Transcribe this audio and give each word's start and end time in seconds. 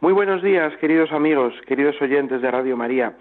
Muy 0.00 0.12
buenos 0.12 0.42
días, 0.44 0.72
queridos 0.76 1.10
amigos, 1.10 1.52
queridos 1.66 2.00
oyentes 2.00 2.40
de 2.40 2.48
Radio 2.52 2.76
María. 2.76 3.14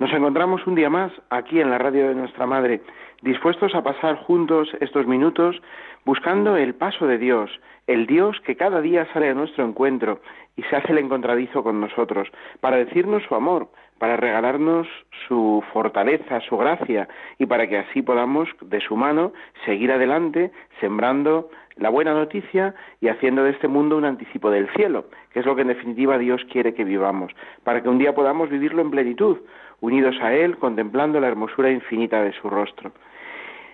Nos 0.00 0.12
encontramos 0.12 0.66
un 0.66 0.74
día 0.74 0.90
más 0.90 1.12
aquí 1.30 1.60
en 1.60 1.70
la 1.70 1.78
radio 1.78 2.08
de 2.08 2.16
nuestra 2.16 2.46
Madre, 2.46 2.80
dispuestos 3.22 3.74
a 3.74 3.82
pasar 3.82 4.16
juntos 4.16 4.68
estos 4.80 5.06
minutos 5.06 5.60
buscando 6.04 6.56
el 6.56 6.74
paso 6.74 7.06
de 7.06 7.18
Dios, 7.18 7.50
el 7.86 8.06
Dios 8.06 8.40
que 8.40 8.56
cada 8.56 8.80
día 8.80 9.06
sale 9.12 9.28
a 9.28 9.34
nuestro 9.34 9.64
encuentro 9.64 10.20
y 10.56 10.62
se 10.62 10.76
hace 10.76 10.92
el 10.92 10.98
encontradizo 10.98 11.62
con 11.62 11.80
nosotros, 11.80 12.28
para 12.60 12.76
decirnos 12.76 13.22
su 13.24 13.34
amor, 13.34 13.68
para 13.98 14.16
regalarnos 14.16 14.86
su 15.26 15.62
fortaleza, 15.72 16.40
su 16.40 16.56
gracia, 16.56 17.08
y 17.38 17.46
para 17.46 17.66
que 17.68 17.78
así 17.78 18.02
podamos, 18.02 18.48
de 18.60 18.80
su 18.80 18.96
mano, 18.96 19.32
seguir 19.64 19.92
adelante, 19.92 20.52
sembrando 20.80 21.50
la 21.76 21.90
buena 21.90 22.14
noticia 22.14 22.74
y 23.00 23.08
haciendo 23.08 23.44
de 23.44 23.50
este 23.50 23.68
mundo 23.68 23.96
un 23.96 24.06
anticipo 24.06 24.50
del 24.50 24.68
cielo, 24.70 25.06
que 25.32 25.40
es 25.40 25.46
lo 25.46 25.54
que 25.54 25.62
en 25.62 25.68
definitiva 25.68 26.18
Dios 26.18 26.42
quiere 26.50 26.74
que 26.74 26.84
vivamos, 26.84 27.32
para 27.64 27.82
que 27.82 27.88
un 27.88 27.98
día 27.98 28.14
podamos 28.14 28.48
vivirlo 28.48 28.80
en 28.80 28.90
plenitud, 28.90 29.38
unidos 29.80 30.16
a 30.20 30.34
Él, 30.34 30.58
contemplando 30.58 31.20
la 31.20 31.28
hermosura 31.28 31.70
infinita 31.70 32.22
de 32.22 32.32
su 32.32 32.48
rostro. 32.48 32.92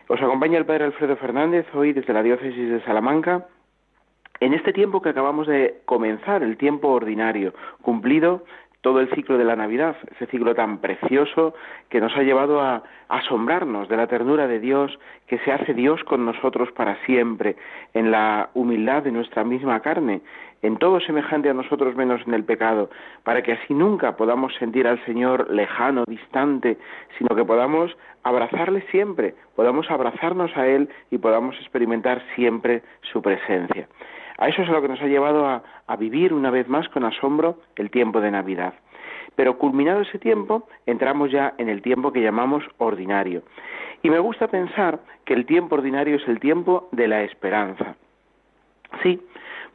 Os 0.09 0.21
acompaña 0.21 0.59
el 0.59 0.67
Padre 0.67 0.85
Alfredo 0.85 1.17
Fernández 1.17 1.67
hoy 1.75 1.93
desde 1.93 2.13
la 2.13 2.23
diócesis 2.23 2.71
de 2.71 2.83
Salamanca, 2.83 3.47
en 4.41 4.55
este 4.55 4.73
tiempo 4.73 5.01
que 5.01 5.11
acabamos 5.11 5.47
de 5.47 5.81
comenzar, 5.85 6.43
el 6.43 6.57
tiempo 6.57 6.89
ordinario, 6.89 7.55
cumplido 7.81 8.45
todo 8.83 9.01
el 9.01 9.09
ciclo 9.15 9.39
de 9.39 9.45
la 9.45 9.57
Navidad, 9.57 9.97
ese 10.15 10.27
ciclo 10.27 10.55
tan 10.55 10.79
precioso 10.79 11.55
que 11.89 12.01
nos 12.01 12.15
ha 12.17 12.23
llevado 12.23 12.61
a 12.61 12.83
asombrarnos 13.09 13.89
de 13.89 13.97
la 13.97 14.09
ternura 14.09 14.49
de 14.49 14.59
Dios, 14.59 14.99
que 15.29 15.39
se 15.39 15.53
hace 15.53 15.73
Dios 15.73 16.03
con 16.05 16.25
nosotros 16.27 16.71
para 16.73 16.97
siempre, 17.07 17.57
en 17.95 18.11
la 18.11 18.51
humildad 18.55 19.05
de 19.05 19.13
nuestra 19.13 19.45
misma 19.45 19.81
carne, 19.81 20.21
en 20.63 20.77
todo 20.79 21.01
semejante 21.01 21.49
a 21.49 21.55
nosotros 21.55 21.95
menos 21.95 22.23
en 22.27 22.35
el 22.35 22.45
pecado, 22.45 22.91
para 23.23 23.43
que 23.43 23.53
así 23.53 23.73
nunca 23.73 24.17
podamos 24.17 24.55
sentir 24.57 24.87
al 24.87 25.05
Señor 25.05 25.49
lejano, 25.51 26.05
distante, 26.07 26.77
sino 27.19 27.37
que 27.37 27.45
podamos 27.45 27.97
abrazarle 28.25 28.83
siempre, 28.91 29.35
podamos 29.55 29.91
abrazarnos 29.91 30.57
a 30.57 30.67
Él 30.67 30.89
y 31.11 31.19
podamos 31.19 31.57
experimentar 31.61 32.21
siempre 32.35 32.83
su 33.13 33.23
presencia. 33.23 33.87
A 34.43 34.49
eso 34.49 34.63
es 34.63 34.69
a 34.69 34.73
lo 34.73 34.83
que 34.83 34.89
nos 34.89 35.01
ha 35.01 35.07
llevado 35.07 35.47
a, 35.47 35.63
vivir 35.97 36.33
una 36.35 36.51
vez 36.51 36.67
más 36.67 36.89
con 36.89 37.05
asombro 37.05 37.61
el 37.77 37.93
tiempo 37.93 38.21
de 38.21 38.33
Navidad. 38.33 38.75
Pero 39.37 39.57
culminado 39.57 40.01
ese 40.01 40.19
tiempo, 40.19 40.67
entramos 40.85 41.31
ya 41.31 41.55
en 41.59 41.69
el 41.69 41.81
tiempo 41.81 42.13
que 42.13 42.23
llamamos 42.23 42.65
ordinario. 42.79 43.45
Y 44.03 44.11
me 44.11 44.19
gusta 44.19 44.49
pensar 44.49 44.99
que 45.25 45.35
el 45.35 45.47
tiempo 45.47 45.77
ordinario 45.77 46.17
es 46.17 46.27
el 46.27 46.41
tiempo 46.41 46.89
de 46.91 47.07
la 47.07 47.23
esperanza. 47.23 47.95
Sí, 49.05 49.21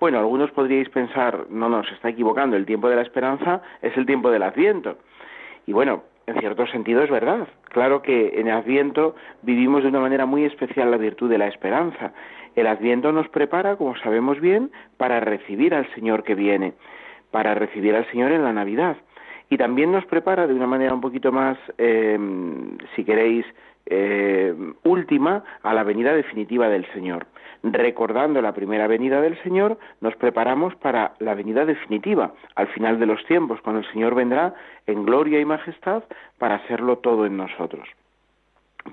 bueno, 0.02 0.20
algunos 0.20 0.52
podríais 0.52 0.90
pensar, 0.90 1.46
no, 1.50 1.70
no, 1.70 1.86
se 1.86 1.94
está 1.94 2.10
equivocando, 2.10 2.58
el 2.58 2.66
tiempo 2.66 2.90
de 2.90 2.98
la 2.98 3.04
esperanza 3.04 3.62
es 3.82 3.96
el 3.96 4.06
tiempo 4.06 4.30
del 4.32 4.44
Adviento. 4.44 4.98
Y 5.66 5.72
bueno, 5.72 6.04
en 6.28 6.40
cierto 6.40 6.68
sentido 6.68 7.02
es 7.04 7.10
verdad. 7.10 7.48
Claro 7.70 8.02
que 8.02 8.40
en 8.40 8.50
Adviento 8.50 9.16
vivimos 9.44 9.84
de 9.84 9.90
una 9.90 10.02
manera 10.02 10.26
muy 10.26 10.44
especial 10.44 10.92
la 10.92 10.98
virtud 10.98 11.30
de 11.30 11.38
la 11.38 11.48
esperanza. 11.48 12.12
El 12.56 12.68
Adviento 12.68 13.12
nos 13.14 13.30
prepara, 13.30 13.78
como 13.78 13.96
sabemos 13.98 14.40
bien, 14.42 14.70
para 14.98 15.22
recibir 15.22 15.74
al 15.74 15.88
Señor 15.96 16.24
que 16.24 16.36
viene, 16.36 16.74
para 17.32 17.56
recibir 17.56 17.96
al 17.96 18.06
Señor 18.12 18.34
en 18.34 18.44
la 18.44 18.52
Navidad. 18.52 18.98
Y 19.50 19.58
también 19.58 19.92
nos 19.92 20.06
prepara 20.06 20.48
de 20.48 20.54
una 20.54 20.68
manera 20.68 20.94
un 20.94 21.02
poquito 21.02 21.32
más, 21.32 21.58
eh, 21.78 22.18
si 22.96 23.04
queréis, 23.04 23.46
eh, 23.90 24.54
última 24.84 25.44
a 25.64 25.74
la 25.74 25.84
venida 25.84 26.14
definitiva 26.14 26.68
del 26.68 26.86
Señor. 26.92 27.28
Recordando 27.64 28.42
la 28.42 28.54
primera 28.54 28.88
venida 28.88 29.22
del 29.22 29.42
Señor, 29.44 29.78
nos 30.02 30.16
preparamos 30.16 30.76
para 30.76 31.14
la 31.20 31.34
venida 31.34 31.66
definitiva, 31.66 32.34
al 32.56 32.68
final 32.68 33.00
de 33.00 33.06
los 33.06 33.24
tiempos, 33.26 33.62
cuando 33.62 33.80
el 33.82 33.92
Señor 33.92 34.14
vendrá 34.14 34.54
en 34.86 35.06
gloria 35.06 35.40
y 35.40 35.46
majestad 35.46 36.04
para 36.38 36.56
hacerlo 36.56 36.98
todo 36.98 37.26
en 37.26 37.38
nosotros. 37.38 37.88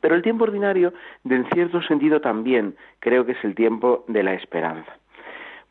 Pero 0.01 0.15
el 0.15 0.23
tiempo 0.23 0.45
ordinario, 0.45 0.93
en 1.29 1.45
cierto 1.53 1.83
sentido 1.83 2.21
también, 2.21 2.77
creo 3.01 3.27
que 3.27 3.33
es 3.33 3.45
el 3.45 3.55
tiempo 3.55 4.05
de 4.09 4.23
la 4.23 4.35
esperanza. 4.35 4.93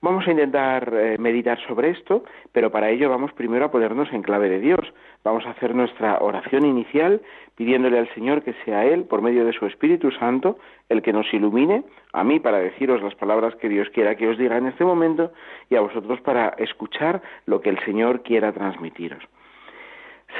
Vamos 0.04 0.28
a 0.28 0.32
intentar 0.32 0.94
eh, 0.94 1.18
meditar 1.18 1.58
sobre 1.66 1.92
esto, 1.92 2.26
pero 2.52 2.70
para 2.72 2.90
ello 2.90 3.10
vamos 3.10 3.32
primero 3.32 3.64
a 3.64 3.72
ponernos 3.72 4.12
en 4.12 4.22
clave 4.22 4.50
de 4.50 4.60
Dios. 4.60 4.94
Vamos 5.24 5.46
a 5.46 5.52
hacer 5.52 5.74
nuestra 5.74 6.18
oración 6.20 6.66
inicial 6.66 7.22
pidiéndole 7.56 8.00
al 8.00 8.14
Señor 8.14 8.44
que 8.44 8.54
sea 8.66 8.84
Él, 8.86 9.06
por 9.06 9.22
medio 9.22 9.46
de 9.46 9.54
su 9.54 9.66
Espíritu 9.66 10.12
Santo, 10.12 10.58
el 10.90 11.02
que 11.02 11.14
nos 11.14 11.34
ilumine, 11.34 11.86
a 12.12 12.26
mí 12.26 12.42
para 12.42 12.58
deciros 12.58 13.02
las 13.02 13.16
palabras 13.16 13.56
que 13.56 13.70
Dios 13.70 13.88
quiera 13.92 14.16
que 14.16 14.28
os 14.28 14.38
diga 14.38 14.58
en 14.58 14.68
este 14.68 14.84
momento 14.84 15.32
y 15.70 15.78
a 15.78 15.82
vosotros 15.82 16.20
para 16.20 16.50
escuchar 16.58 17.22
lo 17.46 17.62
que 17.62 17.70
el 17.70 17.80
Señor 17.86 18.24
quiera 18.24 18.52
transmitiros. 18.52 19.24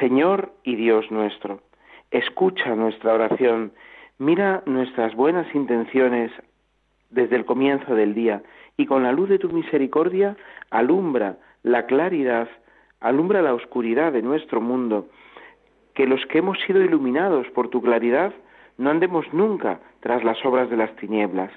Señor 0.02 0.52
y 0.66 0.76
Dios 0.76 1.10
nuestro, 1.10 1.62
escucha 2.12 2.76
nuestra 2.76 3.14
oración, 3.14 3.72
mira 4.18 4.62
nuestras 4.66 5.16
buenas 5.16 5.48
intenciones 5.56 6.34
desde 7.12 7.38
el 7.38 7.46
comienzo 7.46 7.96
del 7.96 8.14
día 8.14 8.42
y 8.78 8.86
con 8.86 9.04
la 9.04 9.12
luz 9.12 9.30
de 9.30 9.40
tu 9.40 9.50
misericordia 9.50 10.36
alumbra 10.70 11.38
la 11.64 11.86
claridad, 11.86 12.50
alumbra 13.00 13.42
la 13.42 13.54
oscuridad 13.54 14.12
de 14.12 14.22
nuestro 14.22 14.62
mundo, 14.62 15.08
que 15.94 16.08
los 16.08 16.26
que 16.26 16.40
hemos 16.40 16.60
sido 16.62 16.82
iluminados 16.82 17.48
por 17.52 17.70
tu 17.70 17.82
claridad 17.82 18.34
no 18.78 18.90
andemos 18.90 19.32
nunca 19.34 19.80
tras 20.00 20.24
las 20.24 20.44
obras 20.46 20.70
de 20.70 20.78
las 20.78 20.96
tinieblas. 20.96 21.52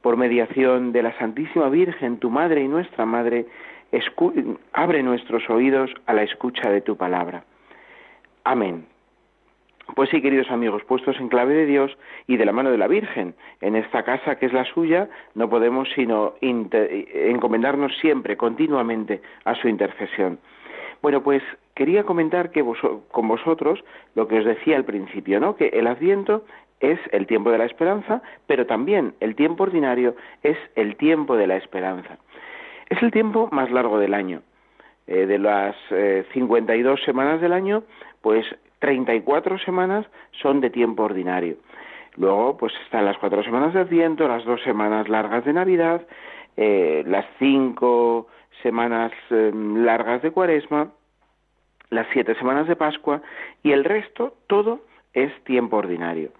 Por 0.00 0.16
mediación 0.16 0.92
de 0.92 1.02
la 1.02 1.16
Santísima 1.18 1.68
Virgen, 1.68 2.18
tu 2.18 2.30
Madre 2.30 2.62
y 2.62 2.68
nuestra 2.68 3.06
Madre, 3.06 3.46
abre 4.72 5.02
nuestros 5.02 5.48
oídos 5.50 5.90
a 6.06 6.14
la 6.14 6.22
escucha 6.22 6.70
de 6.70 6.80
tu 6.80 6.96
palabra. 6.96 7.44
Amén. 8.44 8.91
Pues 9.94 10.08
sí, 10.10 10.22
queridos 10.22 10.50
amigos, 10.50 10.82
puestos 10.84 11.18
en 11.20 11.28
clave 11.28 11.54
de 11.54 11.66
Dios 11.66 11.96
y 12.26 12.36
de 12.36 12.46
la 12.46 12.52
mano 12.52 12.70
de 12.70 12.78
la 12.78 12.88
Virgen, 12.88 13.34
en 13.60 13.76
esta 13.76 14.04
casa 14.04 14.36
que 14.36 14.46
es 14.46 14.52
la 14.52 14.64
suya, 14.64 15.08
no 15.34 15.50
podemos 15.50 15.88
sino 15.94 16.34
encomendarnos 16.40 17.96
siempre, 17.98 18.36
continuamente, 18.36 19.20
a 19.44 19.54
su 19.54 19.68
intercesión. 19.68 20.38
Bueno, 21.02 21.22
pues 21.22 21.42
quería 21.74 22.04
comentar 22.04 22.52
que 22.52 22.64
con 23.10 23.28
vosotros 23.28 23.84
lo 24.14 24.28
que 24.28 24.38
os 24.38 24.44
decía 24.44 24.76
al 24.76 24.84
principio, 24.84 25.40
¿no? 25.40 25.56
Que 25.56 25.68
el 25.68 25.86
Adviento 25.88 26.44
es 26.80 26.98
el 27.10 27.26
tiempo 27.26 27.50
de 27.50 27.58
la 27.58 27.64
esperanza, 27.64 28.22
pero 28.46 28.66
también 28.66 29.14
el 29.20 29.34
tiempo 29.34 29.64
ordinario 29.64 30.14
es 30.42 30.56
el 30.74 30.96
tiempo 30.96 31.36
de 31.36 31.48
la 31.48 31.56
esperanza. 31.56 32.18
Es 32.88 33.02
el 33.02 33.10
tiempo 33.10 33.48
más 33.52 33.70
largo 33.70 33.98
del 33.98 34.14
año. 34.14 34.42
Eh, 35.08 35.26
de 35.26 35.38
las 35.38 35.74
eh, 35.90 36.24
52 36.32 37.02
semanas 37.02 37.40
del 37.40 37.52
año, 37.52 37.82
pues 38.20 38.46
34 38.82 39.58
semanas 39.60 40.04
son 40.42 40.60
de 40.60 40.68
tiempo 40.68 41.04
ordinario. 41.04 41.56
Luego, 42.16 42.56
pues 42.56 42.72
están 42.84 43.04
las 43.04 43.16
cuatro 43.16 43.44
semanas 43.44 43.72
de 43.72 43.80
Adviento, 43.80 44.26
las 44.26 44.44
dos 44.44 44.60
semanas 44.62 45.08
largas 45.08 45.44
de 45.44 45.52
Navidad, 45.52 46.02
eh, 46.56 47.04
las 47.06 47.24
cinco 47.38 48.26
semanas 48.60 49.12
em, 49.30 49.84
largas 49.84 50.20
de 50.22 50.32
Cuaresma, 50.32 50.90
las 51.90 52.08
siete 52.12 52.34
semanas 52.34 52.66
de 52.66 52.74
Pascua 52.74 53.22
y 53.62 53.70
el 53.70 53.84
resto, 53.84 54.34
todo 54.48 54.80
es 55.12 55.32
tiempo 55.44 55.76
ordinario. 55.76 56.30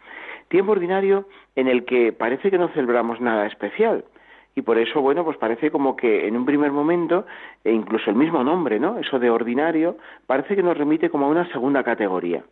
Tiempo 0.49 0.73
ordinario 0.73 1.29
en 1.55 1.69
el 1.69 1.85
que 1.85 2.13
parece 2.13 2.51
que 2.51 2.59
no 2.59 2.69
celebramos 2.71 3.21
nada 3.21 3.47
especial, 3.47 4.05
y 4.55 4.63
por 4.63 4.79
eso, 4.79 5.01
bueno, 5.01 5.25
pues 5.25 5.37
parece 5.37 5.71
como 5.71 5.97
que 5.97 6.27
en 6.27 6.37
un 6.37 6.45
primer 6.45 6.73
momento, 6.73 7.27
e 7.65 7.73
incluso 7.73 8.11
el 8.11 8.17
mismo 8.17 8.45
nombre, 8.45 8.79
¿no? 8.79 8.99
Eso 8.99 9.19
de 9.19 9.31
ordinario, 9.31 9.97
parece 10.27 10.57
que 10.57 10.63
nos 10.63 10.77
remite 10.77 11.11
como 11.11 11.27
a 11.27 11.29
una 11.29 11.51
segunda 11.53 11.83
categoría 11.83 12.43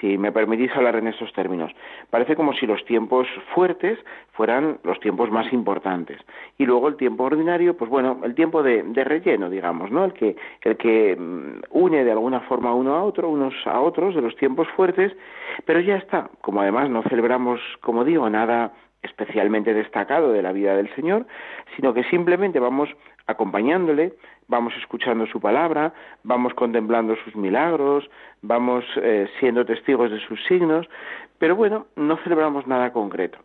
si 0.00 0.18
me 0.18 0.32
permitís 0.32 0.74
hablar 0.74 0.96
en 0.96 1.08
esos 1.08 1.32
términos. 1.32 1.72
Parece 2.10 2.36
como 2.36 2.52
si 2.54 2.66
los 2.66 2.84
tiempos 2.84 3.26
fuertes 3.54 3.98
fueran 4.32 4.78
los 4.82 4.98
tiempos 5.00 5.30
más 5.30 5.52
importantes. 5.52 6.18
Y 6.58 6.66
luego 6.66 6.88
el 6.88 6.96
tiempo 6.96 7.24
ordinario, 7.24 7.76
pues 7.76 7.90
bueno, 7.90 8.20
el 8.24 8.34
tiempo 8.34 8.62
de, 8.62 8.82
relleno, 9.04 9.50
digamos, 9.50 9.90
¿no? 9.90 10.04
El 10.04 10.12
que, 10.12 10.36
el 10.62 10.76
que 10.76 11.16
mm, 11.16 11.62
une 11.70 12.04
de 12.04 12.12
alguna 12.12 12.40
forma 12.40 12.74
uno 12.74 12.94
a 12.94 13.04
otro, 13.04 13.28
unos 13.28 13.54
a 13.66 13.80
otros 13.80 14.14
de 14.14 14.22
los 14.22 14.36
tiempos 14.36 14.68
fuertes, 14.76 15.12
pero 15.64 15.80
ya 15.80 15.96
está. 15.96 16.30
Como 16.40 16.60
además 16.62 16.88
no 16.90 17.02
celebramos, 17.02 17.60
como 17.80 18.04
digo, 18.04 18.28
nada 18.30 18.72
especialmente 19.02 19.74
destacado 19.74 20.32
de 20.32 20.42
la 20.42 20.52
vida 20.52 20.76
del 20.76 20.94
Señor, 20.94 21.26
sino 21.76 21.94
que 21.94 22.04
simplemente 22.04 22.60
vamos 22.60 22.88
acompañándole, 23.26 24.12
vamos 24.48 24.74
escuchando 24.78 25.26
su 25.26 25.40
palabra, 25.40 25.92
vamos 26.22 26.54
contemplando 26.54 27.16
sus 27.24 27.34
milagros, 27.36 28.10
vamos 28.42 28.84
eh, 28.96 29.28
siendo 29.38 29.64
testigos 29.64 30.10
de 30.10 30.20
sus 30.20 30.42
signos, 30.44 30.88
pero 31.38 31.56
bueno, 31.56 31.86
no 31.96 32.16
celebramos 32.18 32.66
nada 32.66 32.92
concreto. 32.92 33.38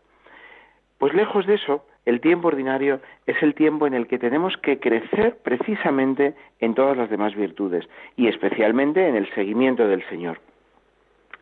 Pues 0.97 1.13
lejos 1.13 1.45
de 1.45 1.55
eso, 1.55 1.85
el 2.05 2.21
tiempo 2.21 2.47
ordinario 2.47 2.99
es 3.25 3.41
el 3.41 3.53
tiempo 3.53 3.87
en 3.87 3.93
el 3.93 4.07
que 4.07 4.19
tenemos 4.19 4.55
que 4.57 4.79
crecer 4.79 5.37
precisamente 5.43 6.35
en 6.59 6.73
todas 6.73 6.95
las 6.97 7.09
demás 7.09 7.35
virtudes 7.35 7.87
y 8.15 8.27
especialmente 8.27 9.07
en 9.07 9.15
el 9.15 9.29
seguimiento 9.33 9.87
del 9.87 10.07
Señor. 10.09 10.39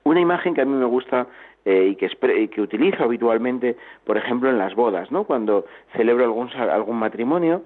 Una 0.03 0.19
imagen 0.19 0.53
que 0.53 0.61
a 0.61 0.65
mí 0.65 0.73
me 0.73 0.85
gusta 0.85 1.27
eh, 1.65 1.89
y, 1.91 1.95
que, 1.95 2.09
que, 2.49 2.61
utilizo 2.61 3.03
habitualmente, 3.03 3.77
por 4.05 4.17
ejemplo, 4.17 4.49
en 4.49 4.57
las 4.57 4.75
bodas, 4.75 5.11
¿no? 5.11 5.23
Cuando 5.23 5.65
celebro 5.95 6.25
algún, 6.25 6.49
algún 6.51 6.97
matrimonio, 6.97 7.63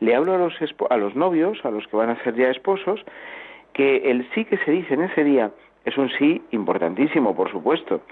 le 0.00 0.14
hablo 0.14 0.34
a 0.34 0.38
los, 0.38 0.54
a 0.90 0.96
los 0.96 1.14
novios, 1.16 1.64
a 1.64 1.70
los 1.70 1.86
que 1.88 1.96
van 1.96 2.10
a 2.10 2.22
ser 2.22 2.34
ya 2.34 2.50
esposos, 2.50 3.04
que 3.72 4.10
el 4.10 4.28
sí 4.34 4.44
que 4.44 4.58
se 4.58 4.70
dice 4.70 4.94
en 4.94 5.02
ese 5.02 5.24
día 5.24 5.50
es 5.84 5.96
un 5.96 6.10
sí 6.10 6.42
importantísimo, 6.50 7.34
por 7.34 7.50
supuesto, 7.50 8.02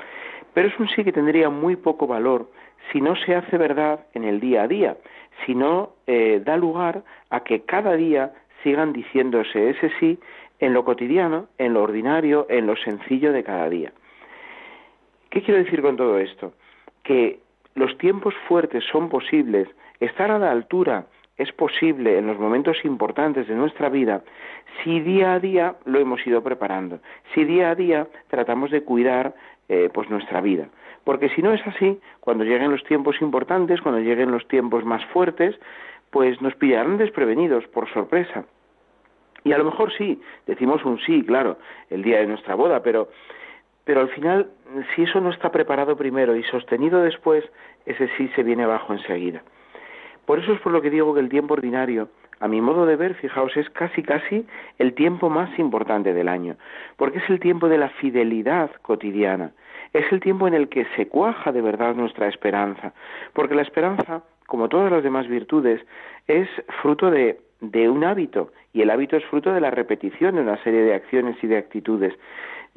pero 0.55 0.69
es 0.69 0.79
un 0.79 0.89
sí 0.89 1.05
que 1.05 1.13
tendría 1.13 1.51
muy 1.51 1.77
poco 1.77 2.07
valor 2.07 2.49
si 2.93 3.01
no 3.01 3.15
se 3.17 3.35
hace 3.35 3.59
verdad 3.59 4.07
en 4.15 4.25
el 4.25 4.41
día 4.41 4.63
a 4.63 4.69
día, 4.69 4.97
si 5.45 5.55
no 5.55 5.91
eh, 6.07 6.41
da 6.45 6.57
lugar 6.57 7.03
a 7.31 7.41
que 7.41 7.63
cada 7.63 7.95
día 7.95 8.33
sigan 8.63 8.93
diciéndose 8.93 9.71
ese 9.71 9.91
sí 10.01 10.19
en 10.61 10.73
lo 10.73 10.85
cotidiano, 10.85 11.49
en 11.59 11.75
lo 11.75 11.83
ordinario, 11.83 12.47
en 12.49 12.67
lo 12.67 12.77
sencillo 12.77 13.33
de 13.33 13.45
cada 13.45 13.69
día. 13.69 13.93
¿Qué 15.37 15.43
quiero 15.43 15.63
decir 15.63 15.83
con 15.83 15.99
todo 15.99 16.19
esto? 16.19 16.55
Que 17.03 17.41
los 17.75 17.99
tiempos 17.99 18.33
fuertes 18.49 18.83
son 18.91 19.11
posibles, 19.11 19.69
estar 20.01 20.31
a 20.31 20.39
la 20.39 20.51
altura 20.51 21.09
es 21.37 21.53
posible 21.53 22.17
en 22.17 22.27
los 22.27 22.39
momentos 22.39 22.83
importantes 22.87 23.47
de 23.47 23.55
nuestra 23.55 23.91
vida 23.91 24.23
si 24.83 24.99
día 25.01 25.35
a 25.35 25.39
día 25.39 25.77
lo 25.85 25.99
hemos 25.99 26.27
ido 26.27 26.43
preparando, 26.43 27.01
si 27.35 27.45
día 27.45 27.69
a 27.69 27.75
día 27.75 28.07
tratamos 28.29 28.71
de 28.71 28.83
cuidar 28.83 29.35
eh, 29.69 29.91
pues 29.93 30.09
nuestra 30.09 30.41
vida. 30.41 30.69
Porque 31.05 31.29
si 31.29 31.43
no 31.43 31.53
es 31.53 31.61
así, 31.67 32.01
cuando 32.21 32.45
lleguen 32.45 32.71
los 32.71 32.83
tiempos 32.85 33.21
importantes, 33.21 33.83
cuando 33.83 34.01
lleguen 34.01 34.31
los 34.31 34.49
tiempos 34.49 34.87
más 34.87 35.05
fuertes, 35.13 35.55
pues 36.09 36.41
nos 36.41 36.55
pillarán 36.55 36.97
desprevenidos 36.97 37.67
por 37.67 37.93
sorpresa. 37.93 38.47
Y 39.45 39.53
a 39.53 39.59
lo 39.59 39.65
mejor 39.65 39.93
sí, 39.99 40.19
decimos 40.47 40.83
un 40.87 40.99
sí, 41.01 41.23
claro, 41.25 41.59
el 41.91 42.03
día 42.03 42.21
de 42.21 42.27
nuestra 42.27 42.55
boda, 42.55 42.83
pero, 42.83 43.11
pero 43.85 44.01
al 44.01 44.09
final, 44.09 44.51
si 44.95 45.03
eso 45.03 45.21
no 45.21 45.31
está 45.31 45.51
preparado 45.51 45.97
primero 45.97 46.37
y 46.37 46.43
sostenido 46.45 47.03
después, 47.03 47.45
ese 47.85 48.09
sí 48.17 48.29
se 48.35 48.43
viene 48.43 48.65
abajo 48.65 48.93
enseguida. 48.93 49.43
Por 50.25 50.41
eso 50.41 50.53
es 50.53 50.61
por 50.61 50.73
lo 50.73 50.83
que 50.83 50.91
digo 50.91 51.15
que 51.15 51.21
el 51.21 51.29
tiempo 51.29 51.55
ordinario, 51.55 52.09
a 52.41 52.49
mi 52.49 52.61
modo 52.61 52.85
de 52.85 52.97
ver, 52.97 53.15
fijaos, 53.15 53.57
es 53.57 53.71
casi 53.71 54.03
casi 54.03 54.47
el 54.79 54.95
tiempo 54.95 55.31
más 55.31 55.57
importante 55.59 56.13
del 56.13 56.29
año, 56.29 56.57
porque 56.97 57.19
es 57.19 57.31
el 57.31 57.41
tiempo 57.41 57.69
de 57.69 57.79
la 57.79 57.89
fidelidad 57.89 58.71
cotidiana, 58.83 59.53
es 59.93 60.05
el 60.13 60.21
tiempo 60.21 60.49
en 60.49 60.55
el 60.55 60.69
que 60.69 60.85
se 60.97 61.09
cuaja 61.09 61.53
de 61.53 61.63
verdad 61.63 61.95
nuestra 61.95 62.29
esperanza, 62.29 62.93
porque 63.33 63.55
la 63.55 63.63
esperanza, 63.63 64.23
como 64.47 64.69
todas 64.69 64.91
las 64.91 65.03
demás 65.03 65.29
virtudes, 65.29 65.81
es 66.27 66.49
fruto 66.83 67.11
de, 67.11 67.41
de 67.61 67.89
un 67.89 68.05
hábito, 68.05 68.53
y 68.73 68.83
el 68.83 68.91
hábito 68.91 69.17
es 69.17 69.25
fruto 69.27 69.53
de 69.53 69.61
la 69.61 69.71
repetición 69.71 70.35
de 70.35 70.43
una 70.43 70.63
serie 70.63 70.83
de 70.83 70.95
acciones 70.95 71.37
y 71.43 71.47
de 71.47 71.57
actitudes. 71.57 72.13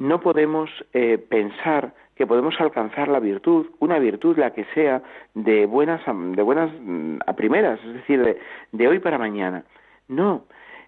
No 0.00 0.20
podemos 0.20 0.70
eh, 0.94 1.18
pensar 1.18 1.92
que 2.16 2.26
podemos 2.26 2.58
alcanzar 2.60 3.08
la 3.08 3.20
virtud, 3.20 3.66
una 3.80 3.98
virtud 3.98 4.36
la 4.38 4.50
que 4.52 4.64
sea, 4.74 5.02
de 5.34 5.66
buenas 5.66 6.06
a, 6.08 6.12
de 6.12 6.42
buenas 6.42 6.70
mm, 6.80 7.18
a 7.26 7.32
primeras, 7.34 7.78
es 7.84 7.94
decir, 7.94 8.38
de, 8.72 8.88
hoy 8.88 8.98
para 8.98 9.18
mañana. 9.18 9.64
No, 10.08 10.44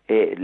eh, 0.09 0.35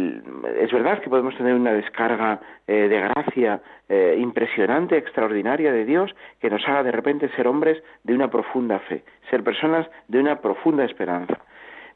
es 0.61 0.71
verdad 0.71 1.01
que 1.01 1.11
podemos 1.11 1.37
tener 1.37 1.55
una 1.55 1.73
descarga 1.73 2.41
eh, 2.67 2.89
de 2.89 3.01
gracia 3.01 3.61
eh, 3.89 4.17
impresionante, 4.19 4.97
extraordinaria 4.99 5.73
de 5.73 5.87
Dios, 5.87 6.15
que 6.41 6.51
nos 6.51 6.67
haga 6.69 6.83
de 6.83 6.93
repente 6.93 7.31
ser 7.37 7.49
hombres 7.49 7.83
de 8.05 8.15
una 8.15 8.31
profunda 8.31 8.79
fe, 8.81 9.03
ser 9.31 9.43
personas 9.43 9.87
de 10.09 10.21
una 10.21 10.41
profunda 10.41 10.85
esperanza. 10.85 11.39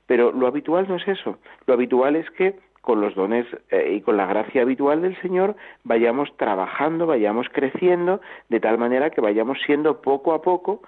Pero 0.07 0.33
lo 0.33 0.47
habitual 0.47 0.87
no 0.89 0.97
es 0.97 1.07
eso. 1.07 1.39
Lo 1.67 1.75
habitual 1.75 2.17
es 2.17 2.29
que 2.31 2.57
con 2.83 3.01
los 3.01 3.15
dones 3.15 3.47
eh, 3.71 3.95
y 3.97 4.01
con 4.03 4.19
la 4.19 4.27
gracia 4.27 4.63
habitual 4.63 5.01
del 5.01 5.19
Señor 5.23 5.57
vayamos 5.85 6.37
trabajando, 6.37 7.07
vayamos 7.07 7.47
creciendo, 7.51 8.21
de 8.51 8.61
tal 8.61 8.77
manera 8.77 9.11
que 9.11 9.23
vayamos 9.23 9.59
siendo 9.65 10.03
poco 10.03 10.35
a 10.35 10.43
poco 10.43 10.83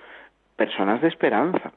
personas 0.57 1.01
de 1.01 1.09
esperanza. 1.09 1.73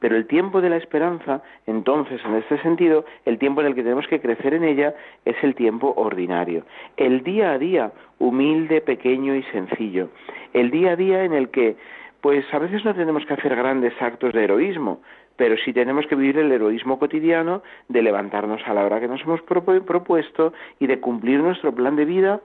Pero 0.00 0.16
el 0.16 0.26
tiempo 0.26 0.60
de 0.60 0.70
la 0.70 0.76
esperanza, 0.76 1.42
entonces, 1.66 2.20
en 2.24 2.36
este 2.36 2.58
sentido, 2.62 3.04
el 3.24 3.38
tiempo 3.38 3.60
en 3.60 3.68
el 3.68 3.74
que 3.74 3.82
tenemos 3.82 4.06
que 4.06 4.20
crecer 4.20 4.54
en 4.54 4.64
ella 4.64 4.94
es 5.24 5.36
el 5.42 5.54
tiempo 5.54 5.92
ordinario. 5.96 6.64
El 6.96 7.22
día 7.22 7.52
a 7.52 7.58
día, 7.58 7.92
humilde, 8.18 8.80
pequeño 8.80 9.34
y 9.34 9.42
sencillo. 9.44 10.10
El 10.52 10.70
día 10.70 10.92
a 10.92 10.96
día 10.96 11.24
en 11.24 11.32
el 11.32 11.50
que, 11.50 11.76
pues 12.20 12.44
a 12.52 12.58
veces 12.58 12.84
no 12.84 12.94
tenemos 12.94 13.26
que 13.26 13.34
hacer 13.34 13.56
grandes 13.56 13.92
actos 14.00 14.32
de 14.32 14.44
heroísmo, 14.44 15.00
pero 15.38 15.56
sí 15.56 15.72
tenemos 15.72 16.04
que 16.08 16.16
vivir 16.16 16.36
el 16.36 16.50
heroísmo 16.50 16.98
cotidiano 16.98 17.62
de 17.88 18.02
levantarnos 18.02 18.60
a 18.66 18.74
la 18.74 18.84
hora 18.84 19.00
que 19.00 19.06
nos 19.06 19.22
hemos 19.22 19.40
propuesto 19.40 20.52
y 20.80 20.88
de 20.88 20.98
cumplir 20.98 21.40
nuestro 21.40 21.72
plan 21.72 21.94
de 21.94 22.04
vida 22.04 22.40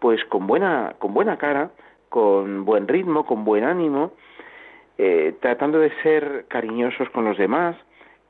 pues 0.00 0.24
con 0.24 0.46
buena, 0.46 0.94
con 0.98 1.12
buena 1.12 1.36
cara, 1.36 1.70
con 2.08 2.64
buen 2.64 2.88
ritmo, 2.88 3.26
con 3.26 3.44
buen 3.44 3.64
ánimo, 3.64 4.12
eh, 4.96 5.34
tratando 5.40 5.78
de 5.78 5.92
ser 6.02 6.46
cariñosos 6.48 7.10
con 7.10 7.26
los 7.26 7.36
demás. 7.36 7.76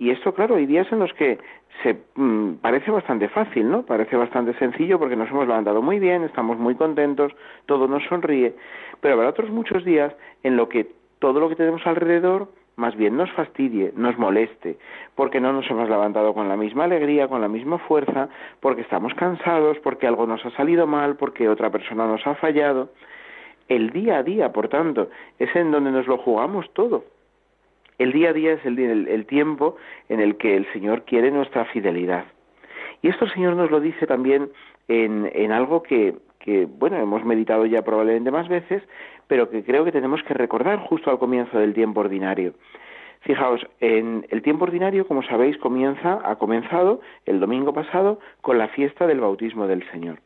Y 0.00 0.10
esto, 0.10 0.34
claro, 0.34 0.56
hay 0.56 0.66
días 0.66 0.90
en 0.90 0.98
los 0.98 1.12
que 1.12 1.38
se 1.84 1.96
mm, 2.16 2.54
parece 2.54 2.90
bastante 2.90 3.28
fácil, 3.28 3.70
¿no? 3.70 3.82
Parece 3.82 4.16
bastante 4.16 4.54
sencillo 4.54 4.98
porque 4.98 5.14
nos 5.14 5.30
hemos 5.30 5.46
levantado 5.46 5.82
muy 5.82 6.00
bien, 6.00 6.24
estamos 6.24 6.58
muy 6.58 6.74
contentos, 6.74 7.32
todo 7.66 7.86
nos 7.86 8.02
sonríe, 8.08 8.54
pero 9.00 9.14
habrá 9.14 9.28
otros 9.28 9.50
muchos 9.50 9.84
días 9.84 10.12
en 10.42 10.56
lo 10.56 10.68
que 10.68 10.90
todo 11.20 11.38
lo 11.38 11.48
que 11.48 11.54
tenemos 11.54 11.86
alrededor 11.86 12.48
más 12.80 12.96
bien 12.96 13.16
nos 13.16 13.30
fastidie, 13.32 13.92
nos 13.94 14.18
moleste, 14.18 14.76
porque 15.14 15.40
no 15.40 15.52
nos 15.52 15.70
hemos 15.70 15.88
levantado 15.88 16.34
con 16.34 16.48
la 16.48 16.56
misma 16.56 16.84
alegría, 16.84 17.28
con 17.28 17.40
la 17.40 17.48
misma 17.48 17.78
fuerza, 17.78 18.28
porque 18.58 18.80
estamos 18.80 19.14
cansados, 19.14 19.78
porque 19.80 20.06
algo 20.06 20.26
nos 20.26 20.44
ha 20.44 20.50
salido 20.52 20.86
mal, 20.86 21.16
porque 21.16 21.48
otra 21.48 21.70
persona 21.70 22.06
nos 22.06 22.26
ha 22.26 22.34
fallado. 22.34 22.90
El 23.68 23.90
día 23.90 24.16
a 24.16 24.22
día, 24.22 24.50
por 24.50 24.68
tanto, 24.68 25.10
es 25.38 25.54
en 25.54 25.70
donde 25.70 25.92
nos 25.92 26.06
lo 26.08 26.18
jugamos 26.18 26.68
todo. 26.72 27.04
El 27.98 28.12
día 28.12 28.30
a 28.30 28.32
día 28.32 28.54
es 28.54 28.64
el, 28.64 29.26
tiempo 29.26 29.76
en 30.08 30.20
el 30.20 30.36
que 30.36 30.56
el 30.56 30.66
Señor 30.72 31.02
quiere 31.02 31.30
nuestra 31.30 31.66
fidelidad. 31.66 32.24
Y 33.02 33.08
esto 33.08 33.26
el 33.26 33.32
Señor 33.32 33.56
nos 33.56 33.70
lo 33.70 33.78
dice 33.78 34.06
también 34.06 34.50
en, 34.88 35.30
en 35.34 35.52
algo 35.52 35.82
que, 35.82 36.14
que, 36.40 36.66
bueno, 36.66 36.96
hemos 36.96 37.24
meditado 37.24 37.66
ya 37.66 37.82
probablemente 37.82 38.30
más 38.30 38.48
veces, 38.48 38.82
pero 39.28 39.48
que 39.48 39.62
creo 39.62 39.84
que 39.84 39.92
tenemos 39.92 40.22
que 40.24 40.34
recordar 40.34 40.80
justo 40.80 41.10
al 41.10 41.18
comienzo 41.18 41.58
del 41.58 41.74
tiempo 41.74 42.00
ordinario. 42.00 42.54
Fijaos, 43.20 43.66
en 43.80 44.26
el 44.30 44.42
tiempo 44.42 44.64
ordinario, 44.64 45.06
como 45.06 45.22
sabéis, 45.22 45.56
comienza, 45.58 46.20
ha 46.24 46.36
comenzado 46.36 47.00
el 47.26 47.38
domingo 47.38 47.74
pasado 47.74 48.18
con 48.40 48.56
la 48.58 48.68
fiesta 48.68 49.06
del 49.06 49.20
bautismo 49.20 49.66
del 49.66 49.88
Señor. 49.90 50.18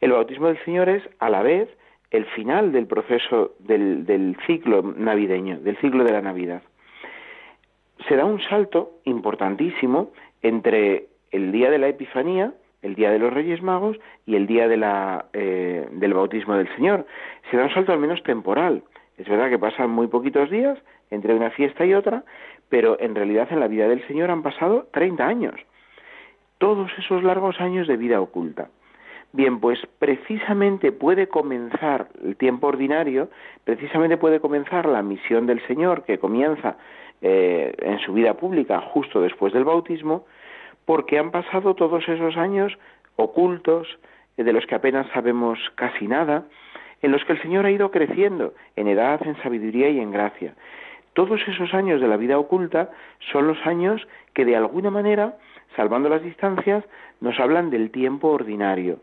El 0.00 0.12
bautismo 0.12 0.48
del 0.48 0.62
Señor 0.64 0.88
es 0.88 1.02
a 1.20 1.30
la 1.30 1.42
vez 1.42 1.68
el 2.10 2.24
final 2.26 2.72
del 2.72 2.86
proceso 2.86 3.54
del, 3.60 4.04
del 4.04 4.36
ciclo 4.46 4.82
navideño, 4.82 5.60
del 5.60 5.76
ciclo 5.76 6.02
de 6.04 6.12
la 6.12 6.22
Navidad. 6.22 6.62
Se 8.08 8.16
da 8.16 8.24
un 8.24 8.40
salto 8.42 8.90
importantísimo 9.04 10.10
entre 10.42 11.06
el 11.30 11.52
día 11.52 11.70
de 11.70 11.78
la 11.78 11.88
Epifanía, 11.88 12.52
el 12.84 12.94
día 12.94 13.10
de 13.10 13.18
los 13.18 13.32
Reyes 13.32 13.62
Magos 13.62 13.96
y 14.26 14.36
el 14.36 14.46
día 14.46 14.68
de 14.68 14.76
la, 14.76 15.24
eh, 15.32 15.88
del 15.90 16.12
bautismo 16.12 16.54
del 16.54 16.68
Señor. 16.76 17.06
Se 17.50 17.56
da 17.56 17.64
un 17.64 17.72
salto 17.72 17.92
al 17.92 17.98
menos 17.98 18.22
temporal. 18.22 18.82
Es 19.16 19.26
verdad 19.26 19.48
que 19.48 19.58
pasan 19.58 19.90
muy 19.90 20.06
poquitos 20.06 20.50
días 20.50 20.78
entre 21.10 21.34
una 21.34 21.50
fiesta 21.50 21.86
y 21.86 21.94
otra, 21.94 22.24
pero 22.68 23.00
en 23.00 23.14
realidad 23.14 23.48
en 23.50 23.60
la 23.60 23.68
vida 23.68 23.88
del 23.88 24.06
Señor 24.06 24.30
han 24.30 24.42
pasado 24.42 24.86
30 24.92 25.26
años. 25.26 25.54
Todos 26.58 26.90
esos 26.98 27.22
largos 27.22 27.58
años 27.60 27.88
de 27.88 27.96
vida 27.96 28.20
oculta. 28.20 28.68
Bien, 29.32 29.60
pues 29.60 29.80
precisamente 29.98 30.92
puede 30.92 31.26
comenzar 31.26 32.08
el 32.22 32.36
tiempo 32.36 32.68
ordinario, 32.68 33.30
precisamente 33.64 34.16
puede 34.16 34.40
comenzar 34.40 34.86
la 34.86 35.02
misión 35.02 35.46
del 35.46 35.66
Señor 35.66 36.04
que 36.04 36.18
comienza 36.18 36.76
eh, 37.22 37.74
en 37.78 37.98
su 38.00 38.12
vida 38.12 38.34
pública 38.34 38.80
justo 38.80 39.22
después 39.22 39.52
del 39.52 39.64
bautismo, 39.64 40.26
porque 40.84 41.18
han 41.18 41.30
pasado 41.30 41.74
todos 41.74 42.08
esos 42.08 42.36
años 42.36 42.76
ocultos, 43.16 43.88
de 44.36 44.52
los 44.52 44.66
que 44.66 44.74
apenas 44.74 45.06
sabemos 45.12 45.58
casi 45.76 46.08
nada, 46.08 46.44
en 47.02 47.12
los 47.12 47.24
que 47.24 47.32
el 47.32 47.42
Señor 47.42 47.66
ha 47.66 47.70
ido 47.70 47.90
creciendo 47.90 48.54
en 48.76 48.88
edad, 48.88 49.20
en 49.26 49.36
sabiduría 49.42 49.90
y 49.90 50.00
en 50.00 50.10
gracia. 50.10 50.54
Todos 51.12 51.40
esos 51.46 51.72
años 51.74 52.00
de 52.00 52.08
la 52.08 52.16
vida 52.16 52.38
oculta 52.38 52.90
son 53.32 53.46
los 53.46 53.58
años 53.66 54.06
que 54.32 54.44
de 54.44 54.56
alguna 54.56 54.90
manera, 54.90 55.36
salvando 55.76 56.08
las 56.08 56.22
distancias, 56.22 56.84
nos 57.20 57.38
hablan 57.38 57.70
del 57.70 57.90
tiempo 57.90 58.28
ordinario, 58.28 58.98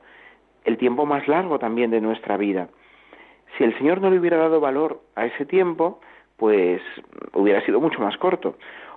el 0.65 0.77
tiempo 0.77 1.05
más 1.05 1.27
largo 1.27 1.57
también 1.57 1.89
de 1.91 2.01
nuestra 2.01 2.37
vida. 2.37 2.67
Si 3.57 3.63
el 3.63 3.77
Señor 3.77 4.01
no 4.01 4.09
le 4.09 4.19
hubiera 4.19 4.37
dado 4.37 4.59
valor 4.59 5.01
a 5.15 5.25
ese 5.25 5.45
tiempo, 5.45 6.01
pues 6.37 6.81
hubiera 7.33 7.63
sido 7.65 7.79
mucho 7.79 7.99
más 7.99 8.17
corto. 8.17 8.55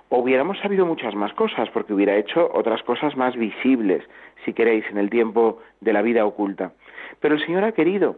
Hubiéramos 0.09 0.59
sabido 0.59 0.85
muchas 0.85 1.15
más 1.15 1.33
cosas, 1.33 1.69
porque 1.71 1.93
hubiera 1.93 2.15
hecho 2.15 2.49
otras 2.53 2.83
cosas 2.83 3.17
más 3.17 3.35
visibles, 3.35 4.03
si 4.43 4.53
queréis, 4.53 4.85
en 4.89 4.97
el 4.97 5.09
tiempo 5.09 5.59
de 5.81 5.93
la 5.93 6.01
vida 6.01 6.25
oculta. 6.25 6.73
Pero 7.19 7.35
el 7.35 7.45
Señor 7.45 7.63
ha 7.63 7.71
querido, 7.71 8.17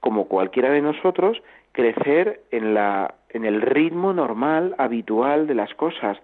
como 0.00 0.26
cualquiera 0.26 0.70
de 0.70 0.82
nosotros, 0.82 1.40
crecer 1.72 2.42
en, 2.50 2.74
la, 2.74 3.14
en 3.30 3.44
el 3.44 3.62
ritmo 3.62 4.12
normal, 4.12 4.74
habitual 4.78 5.46
de 5.46 5.54
las 5.54 5.72
cosas, 5.74 6.18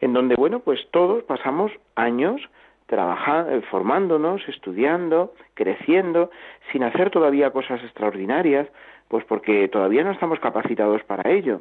en 0.00 0.12
donde, 0.12 0.36
bueno, 0.36 0.60
pues 0.60 0.80
todos 0.90 1.24
pasamos 1.24 1.72
años 1.94 2.40
trabajando, 2.86 3.52
eh, 3.52 3.62
formándonos, 3.70 4.46
estudiando, 4.48 5.34
creciendo, 5.54 6.30
sin 6.72 6.82
hacer 6.82 7.10
todavía 7.10 7.50
cosas 7.50 7.82
extraordinarias, 7.82 8.66
pues 9.08 9.24
porque 9.24 9.68
todavía 9.68 10.04
no 10.04 10.12
estamos 10.12 10.40
capacitados 10.40 11.02
para 11.04 11.30
ello. 11.30 11.60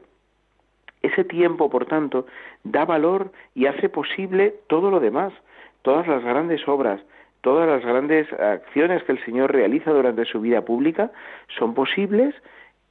Ese 1.01 1.23
tiempo, 1.23 1.69
por 1.69 1.85
tanto, 1.85 2.25
da 2.63 2.85
valor 2.85 3.31
y 3.53 3.67
hace 3.67 3.89
posible 3.89 4.55
todo 4.67 4.89
lo 4.89 4.99
demás, 4.99 5.33
todas 5.81 6.07
las 6.07 6.23
grandes 6.23 6.67
obras, 6.67 7.01
todas 7.41 7.67
las 7.67 7.85
grandes 7.85 8.31
acciones 8.33 9.03
que 9.03 9.11
el 9.13 9.23
Señor 9.23 9.51
realiza 9.51 9.91
durante 9.91 10.25
su 10.25 10.41
vida 10.41 10.61
pública 10.61 11.11
son 11.57 11.73
posibles, 11.73 12.33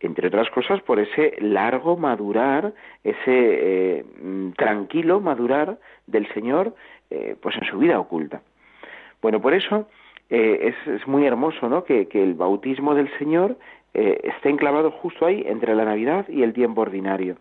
entre 0.01 0.29
otras 0.29 0.51
cosas, 0.51 0.81
por 0.83 1.01
ese 1.01 1.37
largo 1.41 1.97
madurar, 1.97 2.73
ese 3.03 3.19
eh, 3.27 4.05
tranquilo 4.57 5.21
madurar 5.21 5.79
del 6.07 6.33
Señor 6.33 6.75
eh, 7.11 7.37
pues 7.41 7.57
en 7.57 7.65
su 7.69 7.79
vida 7.79 7.99
oculta. 7.99 8.43
Bueno, 9.23 9.41
por 9.41 9.55
eso 9.55 9.89
eh, 10.29 10.75
es, 10.87 11.07
muy 11.07 11.25
hermoso 11.25 11.69
¿no? 11.69 11.85
que, 11.85 12.09
el 12.13 12.35
bautismo 12.35 12.95
del 12.95 13.09
Señor 13.19 13.57
eh, 13.95 14.21
esté 14.25 14.51
enclavado 14.51 14.91
justo 14.91 15.25
ahí 15.25 15.45
entre 15.47 15.75
la 15.75 15.85
Navidad 15.85 16.27
y 16.29 16.43
el 16.43 16.53
tiempo 16.53 16.81
ordinario. 16.81 17.37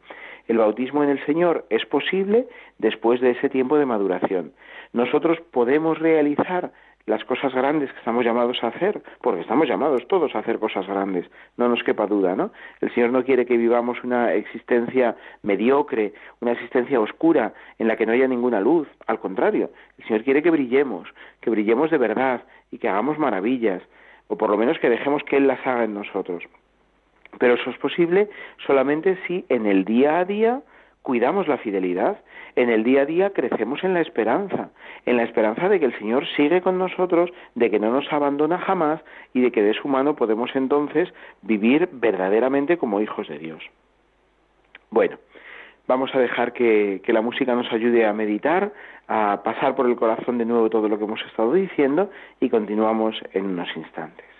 El 0.48 0.58
bautismo 0.58 1.04
en 1.04 1.10
el 1.10 1.25
Señor 1.25 1.66
es 1.70 1.86
posible 1.86 2.48
después 2.78 3.20
de 3.22 3.32
ese 3.32 3.50
tiempo 3.50 3.78
de 3.78 3.86
maduración. 3.86 4.54
Nosotros 4.94 5.40
podemos 5.52 6.00
realizar 6.00 6.72
las 7.06 7.24
cosas 7.25 7.54
grandes 7.54 7.92
que 7.92 8.00
estamos 8.00 8.25
llamados 8.25 8.64
a 8.64 8.68
hacer, 8.68 9.02
porque 9.22 9.42
estamos 9.42 9.68
llamados 9.68 10.08
todos 10.08 10.36
a 10.36 10.40
hacer 10.40 10.58
cosas 10.58 10.88
grandes, 10.88 11.30
no 11.58 11.70
nos 11.70 11.84
quepa 11.84 12.08
duda, 12.08 12.36
¿no? 12.36 12.52
El 12.82 12.92
Señor 12.94 13.12
no 13.12 13.24
quiere 13.24 13.46
que 13.46 13.58
vivamos 13.58 14.04
una 14.04 14.34
existencia 14.34 15.16
mediocre, 15.44 16.14
una 16.42 16.54
existencia 16.54 17.00
oscura 17.00 17.54
en 17.78 17.88
la 17.88 17.96
que 17.96 18.06
no 18.06 18.14
haya 18.14 18.28
ninguna 18.28 18.60
luz, 18.60 18.88
al 19.06 19.20
contrario, 19.20 19.70
el 20.00 20.06
Señor 20.06 20.24
quiere 20.24 20.42
que 20.42 20.52
brillemos, 20.52 21.08
que 21.42 21.52
brillemos 21.52 21.92
de 21.92 21.98
verdad 21.98 22.42
y 22.72 22.80
que 22.80 22.90
hagamos 22.90 23.20
maravillas, 23.20 23.84
o 24.28 24.38
por 24.38 24.50
lo 24.50 24.58
menos 24.58 24.80
que 24.80 24.90
dejemos 24.90 25.24
que 25.24 25.38
Él 25.38 25.48
las 25.48 25.66
haga 25.66 25.84
en 25.84 25.94
nosotros. 25.94 26.44
Pero 27.39 27.56
eso 27.56 27.70
es 27.70 27.77
posible 27.77 28.30
solamente 28.65 29.18
si 29.27 29.46
en 29.50 29.65
el 29.65 29.86
día 29.86 30.20
a 30.20 30.25
día 30.25 30.62
cuidamos 31.01 31.48
la 31.48 31.58
fidelidad, 31.58 32.18
en 32.56 32.70
el 32.70 32.84
día 32.84 33.01
a 33.01 33.06
día 33.06 33.30
crecemos 33.30 33.84
en 33.84 33.94
la 33.94 34.01
esperanza, 34.01 34.70
en 35.06 35.18
la 35.18 35.24
esperanza 35.24 35.70
de 35.70 35.80
que 35.80 35.86
el 35.86 35.98
Señor 36.00 36.25
sigue 36.36 36.62
con 36.62 36.80
nosotros, 36.80 37.30
de 37.54 37.70
que 37.70 37.80
no 37.80 37.92
nos 37.92 38.12
abandona 38.12 38.58
jamás 38.58 39.01
y 39.34 39.42
de 39.42 39.51
que 39.51 39.62
de 39.62 39.74
su 39.74 39.88
mano 39.88 40.15
podemos 40.15 40.56
entonces 40.56 41.13
vivir 41.44 41.89
verdaderamente 41.92 42.77
como 42.77 43.01
hijos 43.01 43.27
de 43.27 43.38
Dios. 43.38 43.63
Bueno, 44.89 45.18
vamos 45.88 46.13
a 46.15 46.20
dejar 46.20 46.54
que, 46.54 47.01
que, 47.04 47.13
la 47.13 47.22
música 47.22 47.54
nos 47.54 47.72
ayude 47.72 48.06
a 48.06 48.13
meditar, 48.13 48.74
a 49.08 49.42
pasar 49.44 49.75
por 49.75 49.88
el 49.88 49.96
corazón 49.96 50.38
de 50.38 50.46
nuevo 50.46 50.70
todo 50.70 50.89
lo 50.89 50.98
que 50.98 51.04
hemos 51.04 51.22
estado 51.24 51.54
diciendo 51.54 52.10
y 52.39 52.50
continuamos 52.50 53.15
en 53.34 53.46
unos 53.46 53.70
instantes. 53.75 54.35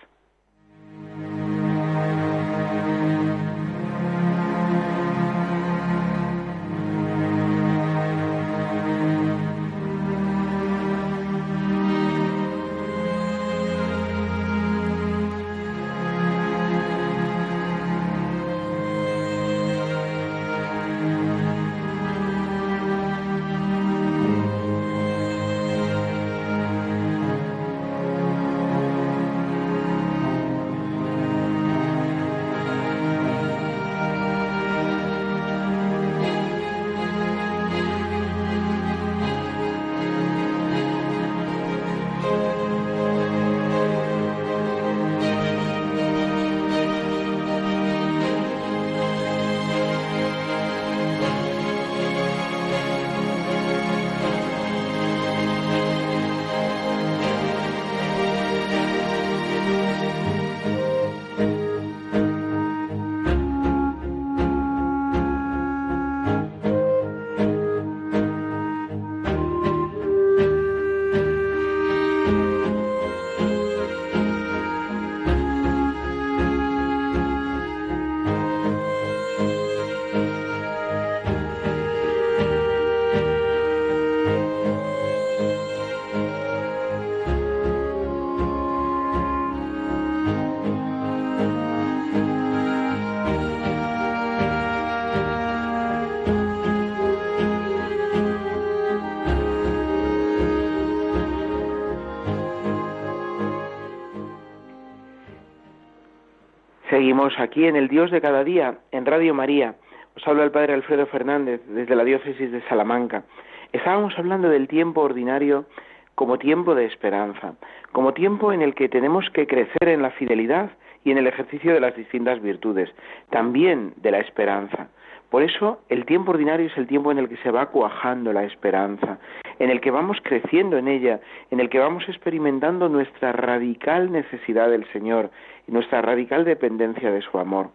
Aquí 107.38 107.66
en 107.66 107.76
el 107.76 107.88
Dios 107.88 108.10
de 108.12 108.20
cada 108.20 108.44
día, 108.44 108.78
en 108.92 109.04
Radio 109.04 109.34
María. 109.34 109.74
Os 110.16 110.26
habla 110.28 110.44
el 110.44 110.52
Padre 110.52 110.74
Alfredo 110.74 111.06
Fernández 111.06 111.60
desde 111.66 111.96
la 111.96 112.04
diócesis 112.04 112.52
de 112.52 112.62
Salamanca. 112.68 113.24
Estábamos 113.72 114.16
hablando 114.16 114.48
del 114.48 114.68
tiempo 114.68 115.02
ordinario 115.02 115.66
como 116.14 116.38
tiempo 116.38 116.74
de 116.74 116.86
esperanza, 116.86 117.54
como 117.90 118.14
tiempo 118.14 118.52
en 118.52 118.62
el 118.62 118.74
que 118.74 118.88
tenemos 118.88 119.28
que 119.30 119.46
crecer 119.46 119.88
en 119.88 120.02
la 120.02 120.12
fidelidad 120.12 120.70
y 121.04 121.10
en 121.10 121.18
el 121.18 121.26
ejercicio 121.26 121.74
de 121.74 121.80
las 121.80 121.96
distintas 121.96 122.40
virtudes, 122.40 122.90
también 123.30 123.92
de 123.96 124.12
la 124.12 124.20
esperanza. 124.20 124.88
Por 125.28 125.42
eso 125.42 125.80
el 125.88 126.06
tiempo 126.06 126.30
ordinario 126.30 126.66
es 126.66 126.76
el 126.78 126.86
tiempo 126.86 127.10
en 127.10 127.18
el 127.18 127.28
que 127.28 127.36
se 127.38 127.50
va 127.50 127.66
cuajando 127.66 128.32
la 128.32 128.44
esperanza, 128.44 129.18
en 129.58 129.70
el 129.70 129.80
que 129.80 129.90
vamos 129.90 130.18
creciendo 130.22 130.76
en 130.76 130.88
ella, 130.88 131.20
en 131.50 131.60
el 131.60 131.68
que 131.68 131.78
vamos 131.78 132.08
experimentando 132.08 132.88
nuestra 132.88 133.32
radical 133.32 134.12
necesidad 134.12 134.70
del 134.70 134.86
Señor 134.92 135.30
y 135.66 135.72
nuestra 135.72 136.02
radical 136.02 136.44
dependencia 136.44 137.10
de 137.10 137.22
su 137.22 137.38
amor. 137.38 137.70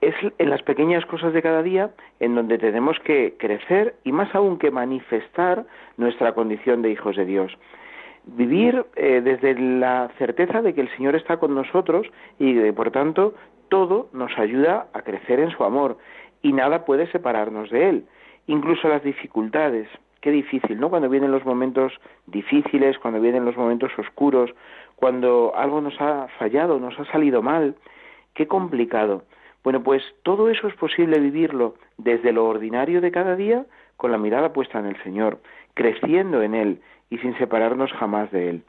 Es 0.00 0.14
en 0.38 0.50
las 0.50 0.62
pequeñas 0.62 1.06
cosas 1.06 1.32
de 1.32 1.42
cada 1.42 1.62
día 1.62 1.90
en 2.18 2.34
donde 2.34 2.58
tenemos 2.58 2.98
que 3.00 3.36
crecer 3.38 3.94
y 4.02 4.10
más 4.10 4.34
aún 4.34 4.58
que 4.58 4.70
manifestar 4.70 5.64
nuestra 5.96 6.32
condición 6.32 6.82
de 6.82 6.90
hijos 6.90 7.16
de 7.16 7.24
Dios. 7.24 7.56
Vivir 8.24 8.84
eh, 8.96 9.20
desde 9.22 9.54
la 9.54 10.10
certeza 10.18 10.62
de 10.62 10.74
que 10.74 10.80
el 10.80 10.96
Señor 10.96 11.14
está 11.14 11.36
con 11.36 11.54
nosotros 11.54 12.06
y 12.38 12.72
por 12.72 12.90
tanto 12.90 13.34
todo 13.68 14.08
nos 14.12 14.36
ayuda 14.38 14.88
a 14.92 15.02
crecer 15.02 15.40
en 15.40 15.50
su 15.50 15.64
amor 15.64 15.98
y 16.42 16.52
nada 16.52 16.84
puede 16.84 17.10
separarnos 17.10 17.70
de 17.70 17.88
Él, 17.88 18.04
incluso 18.46 18.88
las 18.88 19.02
dificultades. 19.02 19.88
Qué 20.22 20.30
difícil, 20.30 20.78
¿no? 20.78 20.88
Cuando 20.88 21.08
vienen 21.08 21.32
los 21.32 21.44
momentos 21.44 21.92
difíciles, 22.26 22.96
cuando 23.00 23.20
vienen 23.20 23.44
los 23.44 23.56
momentos 23.56 23.90
oscuros, 23.98 24.50
cuando 24.94 25.52
algo 25.56 25.80
nos 25.80 26.00
ha 26.00 26.28
fallado, 26.38 26.78
nos 26.78 26.96
ha 27.00 27.04
salido 27.06 27.42
mal, 27.42 27.74
qué 28.32 28.46
complicado. 28.46 29.24
Bueno, 29.64 29.82
pues 29.82 30.00
todo 30.22 30.48
eso 30.48 30.68
es 30.68 30.74
posible 30.76 31.18
vivirlo 31.18 31.74
desde 31.98 32.32
lo 32.32 32.46
ordinario 32.46 33.00
de 33.00 33.10
cada 33.10 33.34
día, 33.34 33.66
con 33.96 34.12
la 34.12 34.18
mirada 34.18 34.52
puesta 34.52 34.78
en 34.78 34.86
el 34.86 35.02
Señor, 35.02 35.40
creciendo 35.74 36.40
en 36.40 36.54
Él 36.54 36.80
y 37.10 37.18
sin 37.18 37.36
separarnos 37.36 37.92
jamás 37.92 38.30
de 38.30 38.48
Él. 38.48 38.62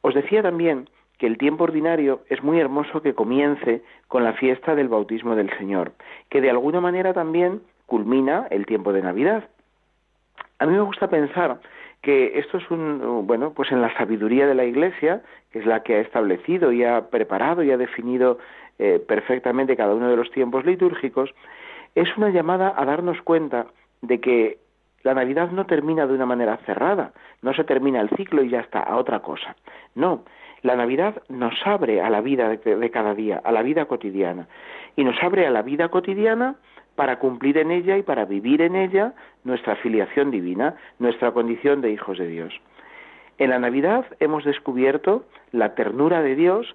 Os 0.00 0.14
decía 0.14 0.42
también 0.42 0.90
que 1.18 1.28
el 1.28 1.38
tiempo 1.38 1.62
ordinario 1.62 2.22
es 2.28 2.42
muy 2.42 2.58
hermoso 2.58 3.02
que 3.02 3.14
comience 3.14 3.82
con 4.08 4.24
la 4.24 4.32
fiesta 4.32 4.74
del 4.74 4.88
bautismo 4.88 5.36
del 5.36 5.56
Señor, 5.58 5.92
que 6.28 6.40
de 6.40 6.50
alguna 6.50 6.80
manera 6.80 7.14
también 7.14 7.62
culmina 7.86 8.48
el 8.50 8.66
tiempo 8.66 8.92
de 8.92 9.02
Navidad. 9.02 9.48
A 10.58 10.66
mí 10.66 10.72
me 10.72 10.80
gusta 10.80 11.08
pensar 11.08 11.60
que 12.02 12.38
esto 12.38 12.58
es 12.58 12.70
un, 12.70 13.26
bueno, 13.26 13.52
pues 13.52 13.72
en 13.72 13.82
la 13.82 13.92
sabiduría 13.96 14.46
de 14.46 14.54
la 14.54 14.64
Iglesia, 14.64 15.22
que 15.50 15.58
es 15.58 15.66
la 15.66 15.82
que 15.82 15.96
ha 15.96 16.00
establecido 16.00 16.72
y 16.72 16.84
ha 16.84 17.08
preparado 17.10 17.62
y 17.62 17.70
ha 17.70 17.76
definido 17.76 18.38
eh, 18.78 19.02
perfectamente 19.06 19.76
cada 19.76 19.94
uno 19.94 20.08
de 20.08 20.16
los 20.16 20.30
tiempos 20.30 20.64
litúrgicos, 20.64 21.30
es 21.94 22.14
una 22.16 22.30
llamada 22.30 22.74
a 22.76 22.84
darnos 22.84 23.20
cuenta 23.22 23.66
de 24.02 24.20
que 24.20 24.58
la 25.02 25.14
Navidad 25.14 25.50
no 25.50 25.66
termina 25.66 26.06
de 26.06 26.14
una 26.14 26.26
manera 26.26 26.58
cerrada, 26.66 27.12
no 27.42 27.54
se 27.54 27.64
termina 27.64 28.00
el 28.00 28.10
ciclo 28.10 28.42
y 28.42 28.50
ya 28.50 28.60
está, 28.60 28.80
a 28.80 28.96
otra 28.96 29.20
cosa. 29.20 29.56
No, 29.94 30.24
la 30.62 30.76
Navidad 30.76 31.22
nos 31.28 31.54
abre 31.64 32.00
a 32.00 32.10
la 32.10 32.20
vida 32.20 32.48
de, 32.48 32.90
cada 32.90 33.14
día, 33.14 33.40
a 33.44 33.52
la 33.52 33.62
vida 33.62 33.86
cotidiana, 33.86 34.48
y 34.96 35.04
nos 35.04 35.16
abre 35.22 35.46
a 35.46 35.50
la 35.50 35.62
vida 35.62 35.88
cotidiana 35.88 36.56
para 36.96 37.18
cumplir 37.18 37.58
en 37.58 37.70
ella 37.70 37.96
y 37.96 38.02
para 38.02 38.24
vivir 38.24 38.62
en 38.62 38.74
ella 38.74 39.14
nuestra 39.44 39.76
filiación 39.76 40.30
divina, 40.30 40.74
nuestra 40.98 41.30
condición 41.32 41.80
de 41.80 41.92
hijos 41.92 42.18
de 42.18 42.26
Dios. 42.26 42.52
En 43.38 43.50
la 43.50 43.58
Navidad 43.58 44.06
hemos 44.18 44.44
descubierto 44.44 45.24
la 45.52 45.74
ternura 45.74 46.22
de 46.22 46.34
Dios 46.34 46.74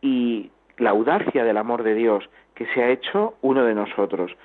y 0.00 0.50
la 0.78 0.90
audacia 0.90 1.44
del 1.44 1.56
amor 1.56 1.84
de 1.84 1.94
Dios 1.94 2.28
que 2.54 2.66
se 2.74 2.82
ha 2.82 2.90
hecho 2.90 3.34
uno 3.40 3.64
de 3.64 3.74
nosotros. 3.74 4.36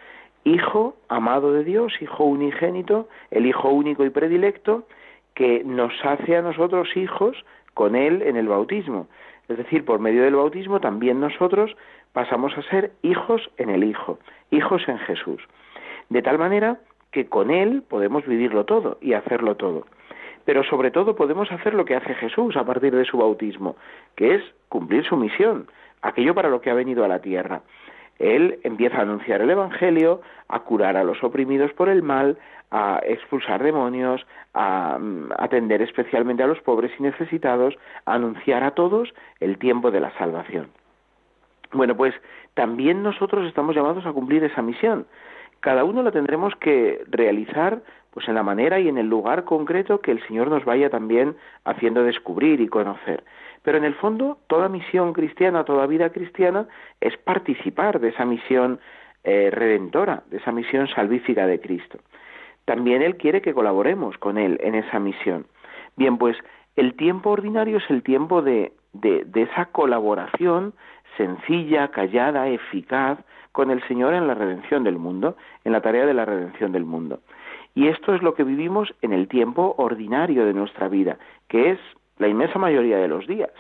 Hijo 0.44 0.96
amado 1.10 1.52
de 1.52 1.64
Dios, 1.64 1.94
Hijo 2.00 2.24
unigénito, 2.24 3.10
el 3.32 3.46
Hijo 3.46 3.70
único 3.70 4.06
y 4.06 4.12
predilecto, 4.12 4.88
que 5.34 5.64
nos 5.64 5.94
hace 6.04 6.38
a 6.38 6.42
nosotros 6.42 6.96
hijos 6.96 7.36
con 7.74 7.96
Él 7.96 8.22
en 8.22 8.38
el 8.38 8.48
bautismo. 8.48 9.08
Es 9.50 9.58
decir, 9.58 9.86
por 9.86 10.00
medio 10.00 10.24
del 10.24 10.36
bautismo 10.36 10.80
también 10.80 11.20
nosotros 11.20 11.76
pasamos 12.18 12.58
a 12.58 12.64
ser 12.64 12.94
hijos 13.04 13.48
en 13.58 13.70
el 13.70 13.84
Hijo, 13.84 14.18
hijos 14.50 14.82
en 14.88 14.98
Jesús. 14.98 15.40
De 16.10 16.24
tal 16.24 16.40
manera 16.40 16.80
que 17.12 17.30
con 17.30 17.52
Él 17.52 17.84
podemos 17.88 18.26
vivirlo 18.26 18.66
todo 18.66 18.98
y 19.02 19.14
hacerlo 19.14 19.56
todo. 19.56 19.86
Pero 20.44 20.64
sobre 20.64 20.90
todo 20.90 21.16
podemos 21.16 21.52
hacer 21.52 21.76
lo 21.76 21.86
que 21.86 21.96
hace 21.96 22.16
Jesús 22.16 22.58
a 22.58 22.66
partir 22.66 22.96
de 22.96 23.06
su 23.06 23.20
bautismo, 23.20 23.76
que 24.16 24.34
es 24.34 24.42
cumplir 24.68 25.06
su 25.06 25.16
misión, 25.16 25.68
aquello 26.02 26.34
para 26.34 26.50
lo 26.50 26.60
que 26.60 26.72
ha 26.72 26.74
venido 26.74 27.06
a 27.06 27.08
la 27.08 27.20
tierra. 27.20 27.62
Él 28.18 28.62
empieza 28.64 28.98
a 28.98 29.02
anunciar 29.02 29.42
el 29.42 29.52
Evangelio, 29.52 30.22
a 30.48 30.62
curar 30.62 30.98
a 30.98 31.04
los 31.04 31.24
oprimidos 31.24 31.72
por 31.74 31.88
el 31.88 32.02
mal, 32.02 32.40
a 32.72 33.00
expulsar 33.06 33.62
demonios, 33.62 34.26
a 34.56 34.98
mm, 35.00 35.34
atender 35.38 35.84
especialmente 35.84 36.42
a 36.42 36.48
los 36.48 36.62
pobres 36.62 36.92
y 36.98 37.04
necesitados, 37.04 37.78
a 38.06 38.16
anunciar 38.16 38.64
a 38.64 38.72
todos 38.72 39.14
el 39.40 39.60
tiempo 39.60 39.92
de 39.92 40.00
la 40.00 40.18
salvación. 40.18 40.72
Bueno, 41.74 41.96
pues 41.96 42.14
también 42.54 43.04
nosotros 43.04 43.46
estamos 43.48 43.76
llamados 43.76 44.06
a 44.06 44.14
cumplir 44.14 44.44
esa 44.44 44.62
misión. 44.62 45.06
Cada 45.60 45.84
uno 45.84 46.04
la 46.04 46.12
tendremos 46.12 46.56
que 46.56 47.04
realizar 47.10 47.82
pues 48.12 48.28
en 48.28 48.36
la 48.36 48.44
manera 48.44 48.80
y 48.80 48.88
en 48.88 48.98
el 48.98 49.08
lugar 49.08 49.44
concreto 49.44 50.02
que 50.02 50.12
el 50.12 50.26
Señor 50.28 50.50
nos 50.50 50.66
vaya 50.66 50.90
también 50.90 51.36
haciendo 51.66 52.04
descubrir 52.04 52.62
y 52.62 52.68
conocer. 52.68 53.24
Pero 53.64 53.78
en 53.78 53.84
el 53.84 53.96
fondo, 53.96 54.40
toda 54.48 54.70
misión 54.70 55.14
cristiana, 55.14 55.66
toda 55.66 55.86
vida 55.88 56.10
cristiana 56.10 56.68
es 57.02 57.16
participar 57.18 58.00
de 58.00 58.10
esa 58.10 58.26
misión 58.26 58.80
eh, 59.24 59.50
redentora, 59.52 60.24
de 60.32 60.38
esa 60.38 60.52
misión 60.52 60.88
salvífica 60.88 61.46
de 61.46 61.60
Cristo. 61.60 62.00
También 62.66 63.02
Él 63.02 63.18
quiere 63.18 63.42
que 63.42 63.54
colaboremos 63.54 64.18
con 64.18 64.38
Él 64.38 64.58
en 64.64 64.76
esa 64.76 65.00
misión. 65.00 65.46
Bien, 65.96 66.18
pues 66.18 66.38
el 66.78 66.96
tiempo 66.96 67.32
ordinario 67.32 67.78
es 67.78 67.90
el 67.90 68.04
tiempo 68.04 68.42
de, 68.42 68.72
de, 68.94 69.26
de 69.26 69.42
esa 69.42 69.66
colaboración 69.66 70.74
sencilla, 71.18 71.90
callada, 71.90 72.48
eficaz 72.48 73.20
con 73.52 73.72
el 73.72 73.86
Señor 73.88 74.14
en 74.14 74.28
la 74.28 74.36
redención 74.36 74.84
del 74.84 74.98
mundo, 74.98 75.36
en 75.66 75.72
la 75.72 75.82
tarea 75.82 76.06
de 76.06 76.14
la 76.14 76.26
redención 76.26 76.72
del 76.72 76.86
mundo. 76.86 77.20
Y 77.74 77.88
esto 77.88 78.14
es 78.14 78.22
lo 78.22 78.36
que 78.36 78.44
vivimos 78.44 78.94
en 79.02 79.14
el 79.14 79.28
tiempo 79.28 79.76
ordinario 79.78 80.46
de 80.46 80.54
nuestra 80.54 80.88
vida, 80.88 81.18
que 81.48 81.72
es 81.72 81.80
la 82.20 82.28
inmensa 82.28 82.60
mayoría 82.60 82.98
de 82.98 83.08
los 83.08 83.28
días. 83.28 83.52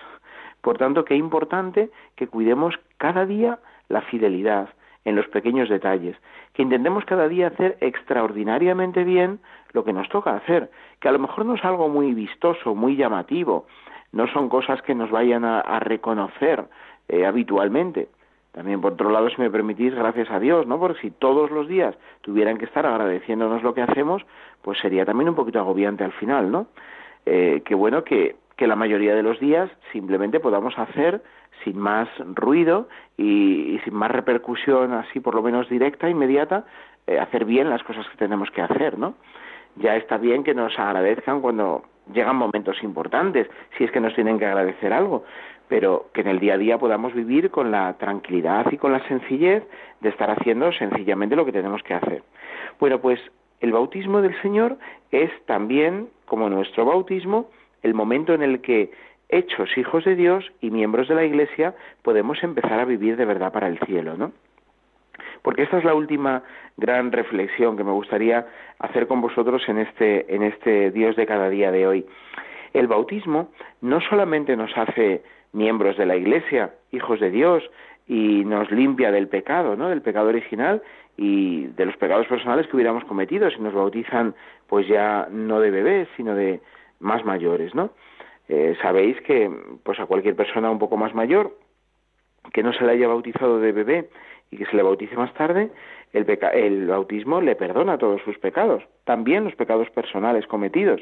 Por 0.61 0.77
tanto, 0.77 1.05
qué 1.05 1.15
importante 1.15 1.89
que 2.15 2.27
cuidemos 2.27 2.75
cada 2.97 3.25
día 3.25 3.59
la 3.89 4.01
fidelidad 4.01 4.69
en 5.07 5.15
los 5.15 5.27
pequeños 5.29 5.69
detalles, 5.69 6.17
que 6.53 6.63
intentemos 6.63 7.05
cada 7.05 7.29
día 7.29 7.47
hacer 7.47 7.77
extraordinariamente 7.79 9.05
bien 9.05 9.39
lo 9.71 9.85
que 9.85 9.93
nos 9.93 10.09
toca 10.09 10.35
hacer, 10.35 10.69
que 10.99 11.07
a 11.07 11.13
lo 11.13 11.19
mejor 11.19 11.45
no 11.45 11.55
es 11.55 11.63
algo 11.63 11.87
muy 11.87 12.13
vistoso, 12.13 12.75
muy 12.75 12.97
llamativo, 12.97 13.67
no 14.11 14.27
son 14.27 14.49
cosas 14.49 14.81
que 14.81 14.93
nos 14.93 15.09
vayan 15.09 15.45
a 15.45 15.79
reconocer 15.79 16.65
eh, 17.07 17.25
habitualmente. 17.25 18.09
También, 18.51 18.81
por 18.81 18.93
otro 18.93 19.09
lado, 19.09 19.29
si 19.29 19.39
me 19.39 19.49
permitís, 19.49 19.93
gracias 19.95 20.29
a 20.29 20.39
Dios, 20.39 20.67
¿no? 20.67 20.77
Porque 20.77 20.99
si 20.99 21.11
todos 21.11 21.51
los 21.51 21.67
días 21.67 21.95
tuvieran 22.21 22.57
que 22.57 22.65
estar 22.65 22.85
agradeciéndonos 22.85 23.63
lo 23.63 23.73
que 23.73 23.83
hacemos, 23.83 24.25
pues 24.61 24.79
sería 24.79 25.05
también 25.05 25.29
un 25.29 25.35
poquito 25.35 25.59
agobiante 25.59 26.03
al 26.03 26.11
final, 26.13 26.51
¿no? 26.51 26.67
Eh, 27.25 27.61
que 27.63 27.75
bueno 27.75 28.03
que, 28.03 28.35
que 28.57 28.67
la 28.67 28.75
mayoría 28.75 29.15
de 29.15 29.23
los 29.23 29.39
días 29.39 29.69
simplemente 29.93 30.39
podamos 30.39 30.77
hacer 30.77 31.21
sin 31.63 31.77
más 31.77 32.09
ruido 32.35 32.89
y, 33.17 33.79
sin 33.83 33.93
más 33.93 34.11
repercusión 34.11 34.93
así 34.93 35.19
por 35.19 35.35
lo 35.35 35.41
menos 35.41 35.69
directa, 35.69 36.09
inmediata, 36.09 36.65
eh, 37.05 37.19
hacer 37.19 37.45
bien 37.45 37.69
las 37.69 37.83
cosas 37.83 38.07
que 38.09 38.17
tenemos 38.17 38.49
que 38.51 38.61
hacer, 38.61 38.97
¿no? 38.97 39.13
Ya 39.75 39.95
está 39.95 40.17
bien 40.17 40.43
que 40.43 40.55
nos 40.55 40.77
agradezcan 40.77 41.39
cuando 41.39 41.83
llegan 42.11 42.35
momentos 42.35 42.81
importantes, 42.83 43.47
si 43.77 43.83
es 43.83 43.91
que 43.91 43.99
nos 43.99 44.15
tienen 44.15 44.39
que 44.39 44.45
agradecer 44.45 44.91
algo, 44.91 45.23
pero 45.67 46.07
que 46.13 46.21
en 46.21 46.27
el 46.27 46.39
día 46.39 46.55
a 46.55 46.57
día 46.57 46.77
podamos 46.79 47.13
vivir 47.13 47.51
con 47.51 47.71
la 47.71 47.93
tranquilidad 47.97 48.71
y 48.71 48.77
con 48.77 48.91
la 48.91 49.05
sencillez 49.07 49.63
de 50.01 50.09
estar 50.09 50.31
haciendo 50.31 50.71
sencillamente 50.71 51.35
lo 51.35 51.45
que 51.45 51.51
tenemos 51.51 51.83
que 51.83 51.93
hacer. 51.93 52.23
Bueno, 52.79 52.99
pues 52.99 53.19
el 53.59 53.71
bautismo 53.71 54.21
del 54.21 54.39
Señor 54.41 54.77
es 55.11 55.29
también, 55.45 56.09
como 56.25 56.49
nuestro 56.49 56.85
bautismo, 56.85 57.49
el 57.83 57.93
momento 57.93 58.33
en 58.33 58.43
el 58.43 58.61
que, 58.61 58.91
hechos 59.29 59.77
hijos 59.77 60.05
de 60.05 60.15
Dios 60.15 60.51
y 60.61 60.71
miembros 60.71 61.07
de 61.07 61.15
la 61.15 61.25
Iglesia, 61.25 61.75
podemos 62.01 62.41
empezar 62.43 62.79
a 62.79 62.85
vivir 62.85 63.17
de 63.17 63.25
verdad 63.25 63.51
para 63.51 63.67
el 63.67 63.79
cielo, 63.79 64.15
¿no? 64.15 64.31
Porque 65.41 65.63
esta 65.63 65.77
es 65.77 65.83
la 65.83 65.93
última 65.93 66.43
gran 66.77 67.11
reflexión 67.11 67.77
que 67.77 67.83
me 67.83 67.91
gustaría 67.91 68.47
hacer 68.79 69.07
con 69.07 69.21
vosotros 69.21 69.63
en 69.67 69.79
este, 69.79 70.33
en 70.33 70.43
este 70.43 70.91
Dios 70.91 71.15
de 71.15 71.25
cada 71.25 71.49
día 71.49 71.71
de 71.71 71.87
hoy. 71.87 72.05
El 72.73 72.87
bautismo 72.87 73.49
no 73.81 74.01
solamente 74.01 74.55
nos 74.55 74.75
hace 74.77 75.23
miembros 75.53 75.97
de 75.97 76.05
la 76.05 76.15
Iglesia, 76.15 76.71
hijos 76.91 77.19
de 77.19 77.31
Dios, 77.31 77.63
y 78.07 78.45
nos 78.45 78.71
limpia 78.71 79.11
del 79.11 79.27
pecado, 79.27 79.75
¿no? 79.75 79.89
Del 79.89 80.01
pecado 80.01 80.29
original 80.29 80.81
y 81.17 81.67
de 81.67 81.85
los 81.85 81.97
pecados 81.97 82.27
personales 82.27 82.67
que 82.67 82.75
hubiéramos 82.75 83.03
cometido 83.05 83.49
si 83.49 83.59
nos 83.59 83.73
bautizan, 83.73 84.35
pues 84.67 84.87
ya 84.87 85.27
no 85.31 85.59
de 85.59 85.71
bebés, 85.71 86.07
sino 86.15 86.35
de 86.35 86.61
más 86.99 87.25
mayores, 87.25 87.73
¿no? 87.75 87.91
Eh, 88.49 88.75
sabéis 88.81 89.19
que, 89.21 89.51
pues 89.83 89.99
a 89.99 90.05
cualquier 90.05 90.35
persona 90.35 90.71
un 90.71 90.79
poco 90.79 90.97
más 90.97 91.13
mayor 91.13 91.57
que 92.53 92.63
no 92.63 92.71
se 92.73 92.85
le 92.85 92.93
haya 92.93 93.07
bautizado 93.07 93.59
de 93.59 93.71
bebé 93.73 94.09
y 94.51 94.57
que 94.57 94.65
se 94.65 94.75
le 94.77 94.83
bautice 94.83 95.15
más 95.17 95.33
tarde, 95.33 95.69
el, 96.13 96.25
el 96.53 96.87
bautismo 96.87 97.41
le 97.41 97.55
perdona 97.55 97.97
todos 97.97 98.21
sus 98.21 98.37
pecados, 98.39 98.83
también 99.03 99.43
los 99.43 99.55
pecados 99.55 99.89
personales 99.89 100.47
cometidos, 100.47 101.01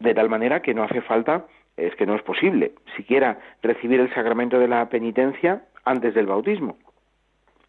de 0.00 0.14
tal 0.14 0.28
manera 0.28 0.60
que 0.60 0.74
no 0.74 0.82
hace 0.82 1.00
falta 1.02 1.46
es 1.76 1.94
que 1.96 2.06
no 2.06 2.14
es 2.14 2.22
posible 2.22 2.72
siquiera 2.96 3.38
recibir 3.62 4.00
el 4.00 4.12
sacramento 4.14 4.58
de 4.58 4.68
la 4.68 4.88
penitencia 4.88 5.64
antes 5.84 6.14
del 6.14 6.26
bautismo. 6.26 6.76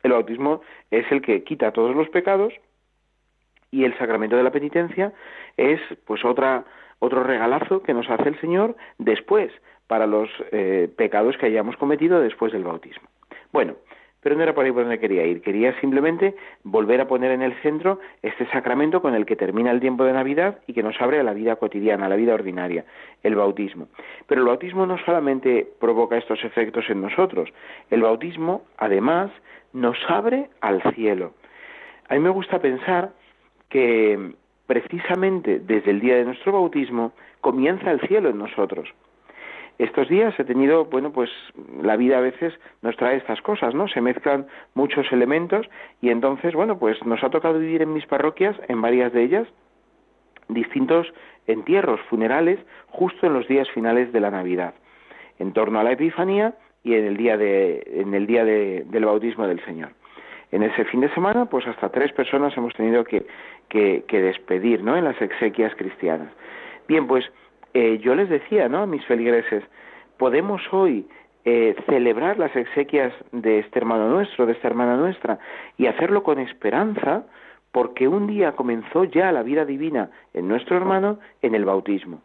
El 0.04 0.12
bautismo 0.12 0.62
es 0.92 1.12
el 1.12 1.22
que 1.22 1.44
quita 1.44 1.72
todos 1.72 1.96
los 1.96 2.10
pecados 2.10 2.54
y 3.76 3.84
el 3.84 3.98
sacramento 3.98 4.38
de 4.38 4.44
la 4.44 4.52
penitencia 4.52 5.12
es 5.58 5.82
pues 6.06 6.24
otra 6.24 6.64
otro 7.00 7.24
regalazo 7.24 7.84
que 7.84 7.94
nos 7.94 8.10
hace 8.10 8.30
el 8.30 8.40
Señor 8.40 8.78
después 8.98 9.52
para 9.88 10.08
los 10.08 10.30
eh, 10.54 10.90
pecados 10.96 11.38
que 11.38 11.48
hayamos 11.48 11.76
cometido 11.76 12.22
después 12.22 12.54
del 12.54 12.64
bautismo. 12.64 13.10
Bueno, 13.52 13.76
pero 14.22 14.38
no 14.38 14.44
era 14.44 14.56
por 14.56 14.64
ahí 14.64 14.72
por 14.72 14.84
donde 14.84 14.98
quería 14.98 15.26
ir. 15.26 15.42
Quería 15.42 15.78
simplemente 15.82 16.36
volver 16.64 17.02
a 17.02 17.08
poner 17.08 17.32
en 17.32 17.42
el 17.42 17.54
centro 17.62 18.00
este 18.22 18.48
sacramento 18.48 19.02
con 19.02 19.14
el 19.14 19.26
que 19.26 19.36
termina 19.36 19.72
el 19.72 19.82
tiempo 19.82 20.06
de 20.06 20.14
Navidad 20.14 20.60
y 20.68 20.74
que 20.74 20.82
nos 20.82 21.00
abre 21.02 21.20
a 21.20 21.24
la 21.24 21.34
vida 21.34 21.58
cotidiana, 21.58 22.06
a 22.06 22.10
la 22.10 22.16
vida 22.16 22.34
ordinaria, 22.34 22.86
el 23.24 23.36
bautismo. 23.36 23.90
Pero 24.26 24.42
el 24.42 24.48
bautismo 24.48 24.86
no 24.86 24.98
solamente 25.00 25.68
provoca 25.82 26.18
estos 26.18 26.44
efectos 26.46 26.90
en 26.90 27.02
nosotros, 27.02 27.50
el 27.92 28.02
bautismo 28.02 28.64
además 28.78 29.32
nos 29.74 29.98
abre 30.08 30.50
al 30.62 30.82
cielo. 30.94 31.34
A 32.08 32.14
mí 32.14 32.22
me 32.22 32.30
gusta 32.30 32.60
pensar 32.60 33.12
que 33.70 34.34
precisamente 34.68 35.60
desde 35.60 35.92
el 35.92 36.00
día 36.00 36.16
de 36.16 36.26
nuestro 36.26 36.54
bautismo 36.54 37.14
comienza 37.42 37.92
el 37.92 38.02
cielo 38.02 38.30
en 38.30 38.38
nosotros 38.38 38.90
estos 39.78 40.08
días 40.08 40.34
he 40.40 40.44
tenido, 40.46 40.86
bueno, 40.86 41.12
pues 41.12 41.30
la 41.82 41.98
vida 41.98 42.18
a 42.18 42.22
veces 42.22 42.54
nos 42.82 42.96
trae 42.96 43.18
estas 43.18 43.42
cosas, 43.42 43.74
¿no? 43.74 43.88
Se 43.88 44.02
mezclan 44.02 44.48
muchos 44.74 45.12
elementos 45.12 45.68
y 46.02 46.10
entonces, 46.10 46.54
bueno, 46.54 46.80
pues 46.80 47.04
nos 47.06 47.24
ha 47.24 47.30
tocado 47.30 47.60
vivir 47.60 47.82
en 47.82 47.94
mis 47.94 48.06
parroquias, 48.06 48.56
en 48.70 48.82
varias 48.82 49.12
de 49.12 49.24
ellas, 49.24 49.48
distintos 50.48 51.14
entierros 51.48 52.00
funerales 52.10 52.60
justo 52.88 53.28
en 53.28 53.34
los 53.34 53.48
días 53.48 53.70
finales 53.72 54.14
de 54.14 54.20
la 54.20 54.32
Navidad. 54.32 54.74
en 55.38 55.52
torno 55.52 55.82
a 55.82 55.84
la 55.84 55.92
Epifanía 55.92 56.54
y 56.82 56.94
en 56.94 57.04
el 57.04 57.18
día, 57.18 57.36
de, 57.36 57.84
en 57.88 58.14
el 58.14 58.26
día 58.26 58.46
del 58.46 59.04
bautismo 59.04 59.46
del 59.48 59.62
Señor. 59.66 59.90
En 60.56 60.64
ese 60.64 60.86
fin 60.86 61.02
de 61.02 61.14
semana, 61.14 61.48
pues 61.48 61.68
hasta 61.68 61.90
tres 61.90 62.14
personas 62.14 62.56
hemos 62.56 62.74
tenido 62.76 63.04
que, 63.04 63.26
despedir, 64.10 64.82
¿no? 64.82 64.96
En 64.96 65.04
las 65.04 65.22
exequias 65.22 65.76
cristianas. 65.76 66.30
Bien, 66.88 67.08
pues 67.08 67.26
eh, 67.74 68.00
yo 68.02 68.16
les 68.16 68.30
decía, 68.30 68.70
¿no? 68.70 68.78
A 68.84 68.86
mis 68.86 69.04
feligreses, 69.04 69.66
podemos 70.16 70.62
hoy 70.72 71.06
eh, 71.44 71.76
celebrar 71.88 72.40
las 72.40 72.56
exequias 72.56 73.12
de 73.34 73.60
este 73.60 73.80
hermano 73.80 74.08
nuestro, 74.08 74.46
de 74.46 74.54
esta 74.54 74.70
hermana 74.70 74.96
nuestra, 74.96 75.40
y 75.78 75.88
hacerlo 75.88 76.24
con 76.24 76.40
esperanza, 76.40 77.26
porque 77.74 78.08
un 78.08 78.26
día 78.26 78.54
comenzó 78.54 79.04
ya 79.04 79.34
la 79.34 79.44
vida 79.44 79.66
divina 79.66 80.10
en 80.34 80.48
nuestro 80.48 80.78
hermano 80.78 81.20
en 81.42 81.54
el 81.54 81.66
bautismo. 81.66 82.22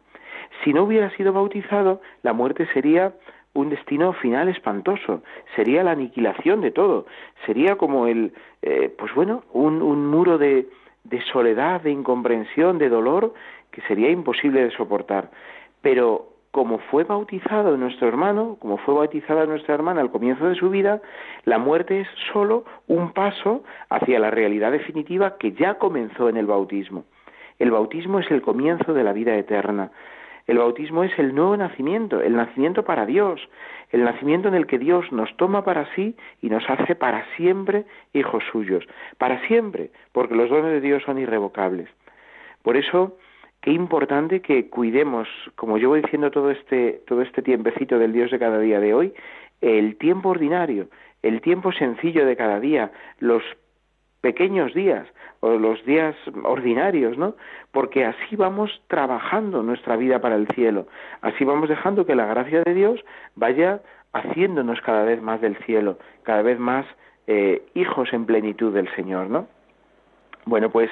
Si 0.62 0.72
no 0.72 0.84
hubiera 0.84 1.10
sido 1.16 1.32
bautizado, 1.32 2.00
la 2.22 2.32
muerte 2.32 2.68
sería 2.74 3.12
un 3.54 3.70
destino 3.70 4.12
final 4.12 4.48
espantoso, 4.48 5.22
sería 5.56 5.82
la 5.82 5.92
aniquilación 5.92 6.60
de 6.60 6.70
todo, 6.70 7.06
sería 7.46 7.76
como 7.76 8.06
el, 8.06 8.32
eh, 8.62 8.94
pues 8.96 9.14
bueno, 9.14 9.42
un, 9.52 9.82
un 9.82 10.06
muro 10.06 10.38
de, 10.38 10.68
de 11.04 11.20
soledad, 11.32 11.80
de 11.80 11.90
incomprensión, 11.90 12.78
de 12.78 12.88
dolor, 12.88 13.34
que 13.70 13.82
sería 13.82 14.10
imposible 14.10 14.62
de 14.62 14.70
soportar. 14.70 15.30
Pero 15.82 16.28
como 16.50 16.78
fue 16.78 17.04
bautizado 17.04 17.76
nuestro 17.76 18.08
hermano, 18.08 18.56
como 18.60 18.76
fue 18.78 18.94
bautizada 18.94 19.46
nuestra 19.46 19.74
hermana 19.74 20.00
al 20.00 20.10
comienzo 20.10 20.48
de 20.48 20.56
su 20.56 20.68
vida, 20.68 21.00
la 21.44 21.58
muerte 21.58 22.00
es 22.00 22.08
sólo 22.32 22.64
un 22.88 23.12
paso 23.12 23.62
hacia 23.88 24.18
la 24.18 24.30
realidad 24.30 24.72
definitiva 24.72 25.36
que 25.38 25.52
ya 25.52 25.74
comenzó 25.74 26.28
en 26.28 26.36
el 26.36 26.46
bautismo. 26.46 27.04
El 27.58 27.70
bautismo 27.70 28.18
es 28.18 28.30
el 28.30 28.42
comienzo 28.42 28.94
de 28.94 29.04
la 29.04 29.12
vida 29.12 29.36
eterna. 29.36 29.92
El 30.50 30.58
bautismo 30.58 31.04
es 31.04 31.16
el 31.16 31.32
nuevo 31.32 31.56
nacimiento, 31.56 32.20
el 32.20 32.34
nacimiento 32.34 32.82
para 32.82 33.06
Dios, 33.06 33.40
el 33.92 34.02
nacimiento 34.02 34.48
en 34.48 34.54
el 34.54 34.66
que 34.66 34.80
Dios 34.80 35.12
nos 35.12 35.36
toma 35.36 35.62
para 35.62 35.86
sí 35.94 36.16
y 36.42 36.50
nos 36.50 36.68
hace 36.68 36.96
para 36.96 37.24
siempre 37.36 37.84
hijos 38.14 38.42
suyos, 38.50 38.84
para 39.16 39.46
siempre, 39.46 39.92
porque 40.10 40.34
los 40.34 40.50
dones 40.50 40.72
de 40.72 40.80
Dios 40.80 41.04
son 41.04 41.18
irrevocables. 41.18 41.88
Por 42.64 42.76
eso, 42.76 43.16
qué 43.60 43.70
importante 43.70 44.40
que 44.40 44.68
cuidemos, 44.68 45.28
como 45.54 45.78
yo 45.78 45.90
voy 45.90 46.02
diciendo 46.02 46.32
todo 46.32 46.50
este, 46.50 47.00
todo 47.06 47.22
este 47.22 47.42
tiempecito 47.42 48.00
del 48.00 48.12
Dios 48.12 48.32
de 48.32 48.40
cada 48.40 48.58
día 48.58 48.80
de 48.80 48.92
hoy, 48.92 49.14
el 49.60 49.98
tiempo 49.98 50.30
ordinario, 50.30 50.88
el 51.22 51.42
tiempo 51.42 51.70
sencillo 51.70 52.26
de 52.26 52.34
cada 52.34 52.58
día, 52.58 52.90
los 53.20 53.44
pequeños 54.20 54.74
días 54.74 55.06
o 55.40 55.50
los 55.52 55.84
días 55.84 56.14
ordinarios, 56.42 57.16
¿no? 57.16 57.34
Porque 57.72 58.04
así 58.04 58.36
vamos 58.36 58.82
trabajando 58.88 59.62
nuestra 59.62 59.96
vida 59.96 60.20
para 60.20 60.36
el 60.36 60.46
cielo, 60.48 60.86
así 61.22 61.44
vamos 61.44 61.68
dejando 61.68 62.06
que 62.06 62.14
la 62.14 62.26
gracia 62.26 62.62
de 62.62 62.74
Dios 62.74 63.00
vaya 63.36 63.80
haciéndonos 64.12 64.80
cada 64.82 65.04
vez 65.04 65.22
más 65.22 65.40
del 65.40 65.56
cielo, 65.64 65.98
cada 66.22 66.42
vez 66.42 66.58
más 66.58 66.86
eh, 67.26 67.62
hijos 67.74 68.12
en 68.12 68.26
plenitud 68.26 68.74
del 68.74 68.92
Señor, 68.94 69.30
¿no? 69.30 69.46
Bueno, 70.46 70.70
pues 70.70 70.90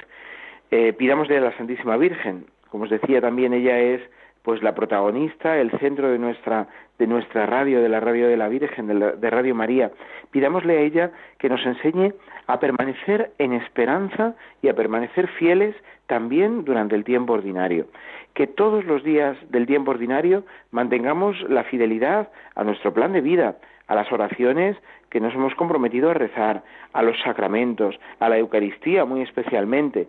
eh, 0.71 0.93
pidámosle 0.93 1.37
a 1.37 1.41
la 1.41 1.57
Santísima 1.57 1.97
Virgen, 1.97 2.45
como 2.69 2.85
os 2.85 2.89
decía 2.89 3.21
también 3.21 3.53
ella 3.53 3.77
es 3.77 4.01
pues 4.43 4.63
la 4.63 4.73
protagonista, 4.75 5.57
el 5.57 5.71
centro 5.79 6.09
de 6.09 6.17
nuestra 6.17 6.67
de 6.99 7.07
nuestra 7.07 7.45
radio, 7.45 7.81
de 7.81 7.89
la 7.89 8.01
radio 8.01 8.27
de 8.27 8.37
la 8.37 8.49
Virgen, 8.49 8.87
de, 8.87 9.29
Radio 9.29 9.55
María. 9.55 9.91
Pidámosle 10.31 10.77
a 10.77 10.81
ella 10.81 11.11
que 11.37 11.49
nos 11.49 11.65
enseñe 11.65 12.13
a 12.45 12.59
permanecer 12.59 13.31
en 13.37 13.53
esperanza 13.53 14.35
y 14.61 14.67
a 14.67 14.75
permanecer 14.75 15.29
fieles 15.29 15.75
también 16.07 16.65
durante 16.65 16.95
el 16.95 17.05
tiempo 17.05 17.33
ordinario. 17.33 17.87
Que 18.33 18.47
todos 18.47 18.83
los 18.83 19.01
días 19.03 19.37
del 19.49 19.65
tiempo 19.65 19.91
ordinario 19.91 20.43
mantengamos 20.71 21.41
la 21.49 21.63
fidelidad 21.63 22.29
a 22.55 22.65
nuestro 22.65 22.93
plan 22.93 23.13
de 23.13 23.21
vida, 23.21 23.55
a 23.87 23.95
las 23.95 24.11
oraciones 24.11 24.75
que 25.09 25.21
nos 25.21 25.33
hemos 25.33 25.55
comprometido 25.55 26.11
a 26.11 26.13
rezar, 26.13 26.63
a 26.93 27.01
los 27.01 27.17
sacramentos, 27.21 27.97
a 28.19 28.27
la 28.27 28.37
Eucaristía 28.37 29.05
muy 29.05 29.21
especialmente. 29.21 30.07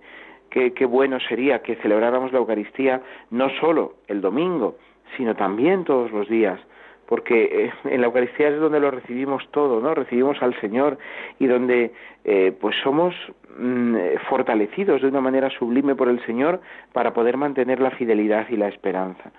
Qué, 0.51 0.73
qué 0.73 0.85
bueno 0.85 1.19
sería 1.21 1.63
que 1.63 1.77
celebráramos 1.77 2.33
la 2.33 2.39
Eucaristía 2.39 3.03
no 3.31 3.49
solo 3.61 3.95
el 4.09 4.21
domingo, 4.21 4.77
sino 5.17 5.35
también 5.35 5.85
todos 5.85 6.11
los 6.11 6.29
días, 6.29 6.61
porque 7.07 7.67
eh, 7.67 7.73
en 7.85 8.01
la 8.01 8.07
Eucaristía 8.07 8.49
es 8.49 8.61
donde 8.61 8.81
lo 8.81 8.91
recibimos 8.91 9.47
todo, 9.51 9.81
¿no? 9.81 9.95
Recibimos 9.95 10.41
al 10.43 10.59
Señor 10.61 10.99
y 11.39 11.47
donde 11.47 11.93
eh, 12.25 12.53
pues 12.61 12.77
somos 12.83 13.15
mm, 13.59 13.97
fortalecidos 14.29 15.03
de 15.03 15.09
una 15.09 15.21
manera 15.21 15.51
sublime 15.51 15.95
por 15.95 16.09
el 16.09 16.25
Señor 16.25 16.61
para 16.93 17.13
poder 17.13 17.37
mantener 17.37 17.81
la 17.81 17.91
fidelidad 17.91 18.47
y 18.49 18.57
la 18.57 18.69
esperanza. 18.69 19.33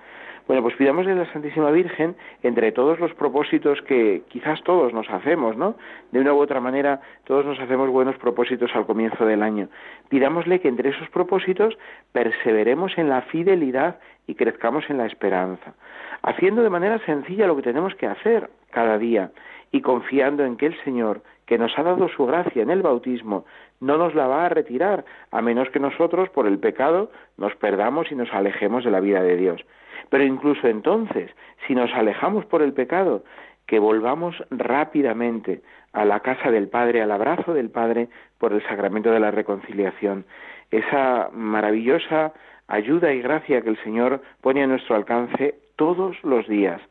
Bueno, 0.47 0.63
pues 0.63 0.75
pidámosle 0.75 1.11
a 1.11 1.15
la 1.15 1.31
Santísima 1.31 1.71
Virgen, 1.71 2.15
entre 2.43 2.71
todos 2.71 2.99
los 2.99 3.13
propósitos 3.13 3.81
que 3.83 4.23
quizás 4.29 4.61
todos 4.63 4.93
nos 4.93 5.09
hacemos, 5.09 5.55
¿no? 5.55 5.75
De 6.11 6.19
una 6.19 6.33
u 6.33 6.39
otra 6.39 6.59
manera, 6.59 7.01
todos 7.25 7.45
nos 7.45 7.59
hacemos 7.59 7.89
buenos 7.89 8.17
propósitos 8.17 8.71
al 8.75 8.85
comienzo 8.85 9.25
del 9.25 9.43
año. 9.43 9.69
Pidámosle 10.09 10.59
que 10.59 10.67
entre 10.67 10.89
esos 10.89 11.09
propósitos 11.09 11.77
perseveremos 12.11 12.97
en 12.97 13.09
la 13.09 13.21
fidelidad 13.23 13.99
y 14.27 14.35
crezcamos 14.35 14.89
en 14.89 14.97
la 14.97 15.05
esperanza 15.05 15.73
haciendo 16.21 16.63
de 16.63 16.69
manera 16.69 16.99
sencilla 17.05 17.47
lo 17.47 17.55
que 17.55 17.63
tenemos 17.63 17.95
que 17.95 18.07
hacer 18.07 18.49
cada 18.71 18.97
día 18.97 19.31
y 19.71 19.81
confiando 19.81 20.43
en 20.43 20.57
que 20.57 20.67
el 20.67 20.83
Señor, 20.83 21.21
que 21.45 21.57
nos 21.57 21.77
ha 21.77 21.83
dado 21.83 22.07
su 22.09 22.25
gracia 22.25 22.61
en 22.61 22.69
el 22.69 22.81
bautismo, 22.81 23.45
no 23.81 23.97
nos 23.97 24.15
la 24.15 24.27
va 24.27 24.45
a 24.45 24.49
retirar, 24.49 25.03
a 25.31 25.41
menos 25.41 25.69
que 25.71 25.79
nosotros, 25.79 26.29
por 26.29 26.47
el 26.47 26.59
pecado, 26.59 27.11
nos 27.37 27.53
perdamos 27.55 28.11
y 28.11 28.15
nos 28.15 28.31
alejemos 28.31 28.85
de 28.85 28.91
la 28.91 29.01
vida 29.01 29.21
de 29.21 29.35
Dios. 29.35 29.61
Pero 30.09 30.23
incluso 30.23 30.67
entonces, 30.67 31.31
si 31.67 31.75
nos 31.75 31.91
alejamos 31.93 32.45
por 32.45 32.61
el 32.61 32.73
pecado, 32.73 33.23
que 33.65 33.79
volvamos 33.79 34.35
rápidamente 34.49 35.61
a 35.93 36.05
la 36.05 36.19
casa 36.19 36.51
del 36.51 36.67
Padre, 36.67 37.01
al 37.01 37.11
abrazo 37.11 37.53
del 37.53 37.69
Padre, 37.69 38.09
por 38.37 38.53
el 38.53 38.63
sacramento 38.63 39.11
de 39.11 39.19
la 39.19 39.31
reconciliación. 39.31 40.25
Esa 40.71 41.29
maravillosa 41.33 42.33
ayuda 42.67 43.13
y 43.13 43.21
gracia 43.21 43.61
que 43.61 43.69
el 43.69 43.83
Señor 43.83 44.21
pone 44.41 44.63
a 44.63 44.67
nuestro 44.67 44.95
alcance 44.95 45.55
todos 45.75 46.21
los 46.23 46.47
días, 46.47 46.81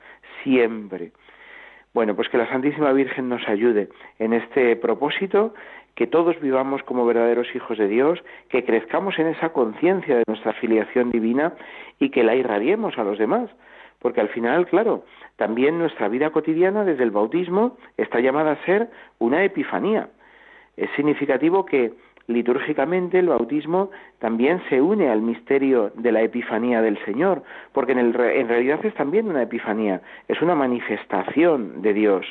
siempre. 0.42 1.12
Bueno, 1.92 2.14
pues 2.14 2.29
que 2.29 2.38
la 2.38 2.48
Santísima 2.48 2.92
Virgen 2.92 3.29
nos 3.29 3.46
ayude 3.48 3.88
en 4.18 4.33
este 4.33 4.76
propósito, 4.76 5.55
que 5.94 6.07
todos 6.07 6.40
vivamos 6.40 6.83
como 6.83 7.07
verdaderos 7.07 7.55
hijos 7.55 7.79
de 7.79 7.88
Dios, 7.88 8.22
que 8.48 8.64
crezcamos 8.64 9.18
en 9.18 9.29
esa 9.29 9.50
conciencia 9.50 10.16
de 10.16 10.24
nuestra 10.26 10.53
filiación 10.55 11.11
divina 11.11 11.55
y 11.98 12.11
que 12.11 12.24
la 12.24 12.35
irradiemos 12.35 12.98
a 12.98 13.05
los 13.05 13.18
demás. 13.18 13.50
Porque 13.98 14.20
al 14.20 14.29
final, 14.29 14.66
claro, 14.66 15.05
también 15.37 15.79
nuestra 15.79 16.09
vida 16.09 16.31
cotidiana 16.31 16.85
desde 16.85 17.05
el 17.05 17.11
bautismo 17.11 17.76
está 17.96 18.20
llamada 18.20 18.53
a 18.53 18.64
ser 18.64 18.88
una 19.18 19.44
epifanía. 19.44 20.09
Es 20.76 20.88
significativo 20.96 21.66
que 21.66 21.92
litúrgicamente 22.31 23.18
el 23.18 23.29
bautismo 23.29 23.90
también 24.18 24.62
se 24.68 24.81
une 24.81 25.11
al 25.11 25.20
misterio 25.20 25.92
de 25.96 26.12
la 26.12 26.22
Epifanía 26.22 26.81
del 26.81 27.03
Señor, 27.05 27.42
porque 27.72 27.92
en, 27.92 27.98
el, 27.98 28.20
en, 28.20 28.48
realidad 28.48 28.85
es 28.85 28.94
también 28.94 29.29
una 29.29 29.42
Epifanía, 29.42 30.00
es 30.29 30.40
una 30.40 30.55
manifestación 30.55 31.83
de 31.83 31.92
Dios. 31.92 32.26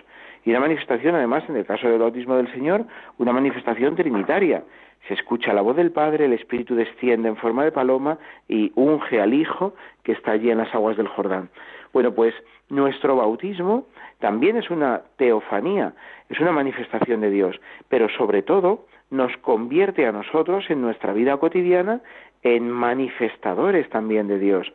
Y 0.46 0.52
una 0.52 0.62
manifestación, 0.62 1.16
además, 1.16 1.44
en 1.50 1.56
el 1.56 1.66
caso 1.66 1.88
del 1.88 2.00
bautismo 2.00 2.36
del 2.36 2.52
Señor, 2.52 2.86
una 3.18 3.34
manifestación 3.34 3.96
trinitaria. 3.96 4.64
Se 5.08 5.14
escucha 5.14 5.54
la 5.54 5.62
voz 5.62 5.76
del 5.76 5.92
Padre, 5.92 6.26
el 6.26 6.34
Espíritu 6.34 6.76
desciende 6.76 7.30
en 7.30 7.38
forma 7.38 7.64
de 7.64 7.72
paloma 7.72 8.18
y 8.48 8.72
unge 8.76 9.22
al 9.22 9.34
Hijo 9.34 9.74
que 10.04 10.12
está 10.12 10.32
allí 10.32 10.52
en 10.52 10.58
las 10.60 10.74
aguas 10.74 10.98
del 10.98 11.08
Jordán. 11.08 11.50
Bueno, 11.94 12.14
pues 12.14 12.34
nuestro 12.70 13.16
bautismo 13.16 13.86
también 14.20 14.58
es 14.58 14.70
una 14.70 15.02
teofanía, 15.18 15.94
es 16.30 16.40
una 16.40 16.52
manifestación 16.52 17.22
de 17.22 17.32
Dios, 17.32 17.60
pero 17.88 18.10
sobre 18.10 18.44
todo 18.44 18.86
nos 19.10 19.36
convierte 19.38 20.06
a 20.06 20.12
nosotros 20.12 20.70
en 20.70 20.82
nuestra 20.82 21.14
vida 21.14 21.38
cotidiana 21.38 22.02
en 22.44 22.70
manifestadores 22.70 23.90
también 23.90 24.28
de 24.28 24.40
Dios. 24.40 24.72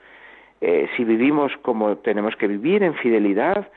Eh, 0.60 0.88
si 0.96 1.04
vivimos 1.04 1.52
como 1.62 1.96
tenemos 1.98 2.36
que 2.36 2.48
vivir, 2.48 2.82
en 2.82 2.94
fidelidad, 2.94 3.68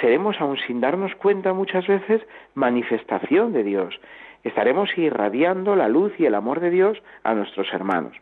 seremos, 0.00 0.40
aun 0.40 0.56
sin 0.66 0.80
darnos 0.80 1.14
cuenta 1.16 1.52
muchas 1.52 1.86
veces, 1.86 2.22
manifestación 2.54 3.52
de 3.52 3.62
Dios. 3.62 4.00
Estaremos 4.42 4.96
irradiando 4.98 5.76
la 5.76 5.88
luz 5.88 6.12
y 6.18 6.26
el 6.26 6.34
amor 6.34 6.60
de 6.60 6.70
Dios 6.70 7.02
a 7.22 7.34
nuestros 7.34 7.72
hermanos. 7.72 8.16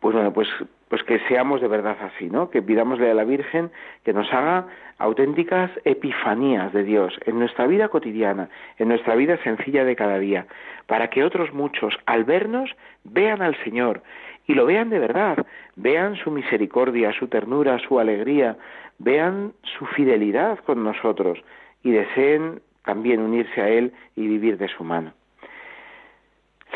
Pues 0.00 0.14
bueno, 0.14 0.32
pues 0.32 0.48
pues 0.90 1.04
que 1.04 1.20
seamos 1.28 1.60
de 1.60 1.68
verdad 1.68 1.96
así, 2.00 2.28
¿no? 2.28 2.50
Que 2.50 2.62
pidámosle 2.62 3.08
a 3.12 3.14
la 3.14 3.22
Virgen 3.22 3.70
que 4.04 4.12
nos 4.12 4.30
haga 4.32 4.66
auténticas 4.98 5.70
epifanías 5.84 6.72
de 6.72 6.82
Dios 6.82 7.16
en 7.26 7.38
nuestra 7.38 7.68
vida 7.68 7.88
cotidiana, 7.88 8.48
en 8.76 8.88
nuestra 8.88 9.14
vida 9.14 9.38
sencilla 9.44 9.84
de 9.84 9.94
cada 9.94 10.18
día, 10.18 10.46
para 10.88 11.08
que 11.08 11.22
otros 11.22 11.54
muchos, 11.54 11.94
al 12.06 12.24
vernos, 12.24 12.74
vean 13.04 13.40
al 13.40 13.54
Señor 13.62 14.02
y 14.48 14.54
lo 14.54 14.66
vean 14.66 14.90
de 14.90 14.98
verdad, 14.98 15.46
vean 15.76 16.16
su 16.16 16.32
misericordia, 16.32 17.12
su 17.12 17.28
ternura, 17.28 17.78
su 17.78 18.00
alegría, 18.00 18.56
vean 19.00 19.52
su 19.78 19.86
fidelidad 19.86 20.60
con 20.60 20.84
nosotros 20.84 21.42
y 21.82 21.90
deseen 21.90 22.62
también 22.84 23.20
unirse 23.20 23.60
a 23.60 23.68
Él 23.68 23.92
y 24.14 24.28
vivir 24.28 24.56
de 24.56 24.68
su 24.68 24.84
mano. 24.84 25.12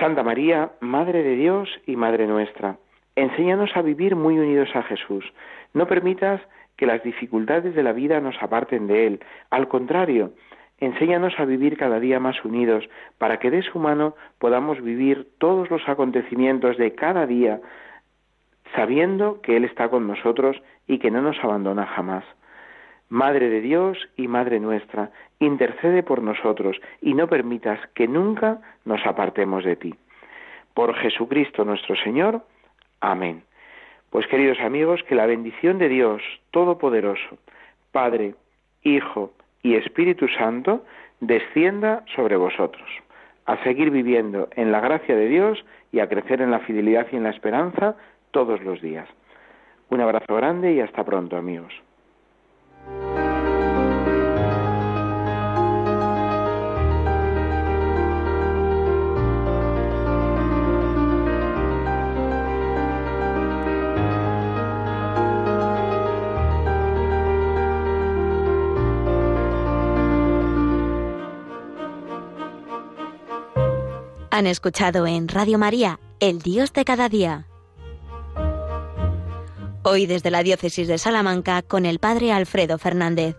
Santa 0.00 0.24
María, 0.24 0.72
Madre 0.80 1.22
de 1.22 1.36
Dios 1.36 1.68
y 1.86 1.94
Madre 1.94 2.26
nuestra, 2.26 2.76
Enséñanos 3.16 3.70
a 3.76 3.82
vivir 3.82 4.16
muy 4.16 4.38
unidos 4.38 4.70
a 4.74 4.82
Jesús. 4.82 5.24
No 5.72 5.86
permitas 5.86 6.40
que 6.76 6.86
las 6.86 7.02
dificultades 7.04 7.74
de 7.74 7.82
la 7.82 7.92
vida 7.92 8.20
nos 8.20 8.34
aparten 8.42 8.88
de 8.88 9.06
Él. 9.06 9.20
Al 9.50 9.68
contrario, 9.68 10.32
enséñanos 10.80 11.38
a 11.38 11.44
vivir 11.44 11.76
cada 11.76 12.00
día 12.00 12.18
más 12.18 12.44
unidos, 12.44 12.88
para 13.18 13.38
que 13.38 13.52
de 13.52 13.62
su 13.62 13.78
mano 13.78 14.16
podamos 14.38 14.82
vivir 14.82 15.28
todos 15.38 15.70
los 15.70 15.88
acontecimientos 15.88 16.76
de 16.76 16.94
cada 16.96 17.26
día, 17.26 17.60
sabiendo 18.74 19.40
que 19.40 19.56
Él 19.56 19.64
está 19.64 19.88
con 19.88 20.08
nosotros 20.08 20.60
y 20.86 20.98
que 20.98 21.10
no 21.10 21.22
nos 21.22 21.42
abandona 21.42 21.86
jamás. 21.86 22.24
Madre 23.08 23.48
de 23.48 23.60
Dios 23.60 23.98
y 24.16 24.28
Madre 24.28 24.60
nuestra, 24.60 25.10
intercede 25.38 26.02
por 26.02 26.22
nosotros 26.22 26.80
y 27.00 27.14
no 27.14 27.28
permitas 27.28 27.78
que 27.94 28.08
nunca 28.08 28.60
nos 28.84 29.04
apartemos 29.06 29.64
de 29.64 29.76
ti. 29.76 29.94
Por 30.74 30.94
Jesucristo 30.96 31.64
nuestro 31.64 31.96
Señor. 31.96 32.42
Amén. 33.00 33.42
Pues 34.10 34.26
queridos 34.26 34.60
amigos, 34.60 35.02
que 35.04 35.14
la 35.14 35.26
bendición 35.26 35.78
de 35.78 35.88
Dios 35.88 36.22
Todopoderoso, 36.50 37.38
Padre, 37.92 38.34
Hijo 38.82 39.32
y 39.62 39.74
Espíritu 39.74 40.28
Santo, 40.28 40.84
descienda 41.20 42.04
sobre 42.14 42.36
vosotros, 42.36 42.88
a 43.46 43.62
seguir 43.64 43.90
viviendo 43.90 44.48
en 44.52 44.72
la 44.72 44.80
gracia 44.80 45.16
de 45.16 45.28
Dios 45.28 45.64
y 45.92 46.00
a 46.00 46.08
crecer 46.08 46.40
en 46.40 46.50
la 46.50 46.60
fidelidad 46.60 47.06
y 47.12 47.16
en 47.16 47.24
la 47.24 47.30
esperanza 47.30 47.96
todos 48.30 48.62
los 48.62 48.80
días. 48.80 49.08
Un 49.90 50.00
abrazo 50.00 50.34
grande 50.34 50.72
y 50.72 50.80
hasta 50.80 51.04
pronto, 51.04 51.36
amigos. 51.36 51.72
Han 74.34 74.48
escuchado 74.48 75.06
en 75.06 75.28
Radio 75.28 75.58
María, 75.58 76.00
El 76.18 76.40
Dios 76.40 76.72
de 76.72 76.84
cada 76.84 77.08
día. 77.08 77.46
Hoy 79.86 80.06
desde 80.06 80.30
la 80.30 80.42
Diócesis 80.42 80.88
de 80.88 80.96
Salamanca 80.96 81.60
con 81.60 81.84
el 81.84 81.98
Padre 81.98 82.32
Alfredo 82.32 82.78
Fernández. 82.78 83.36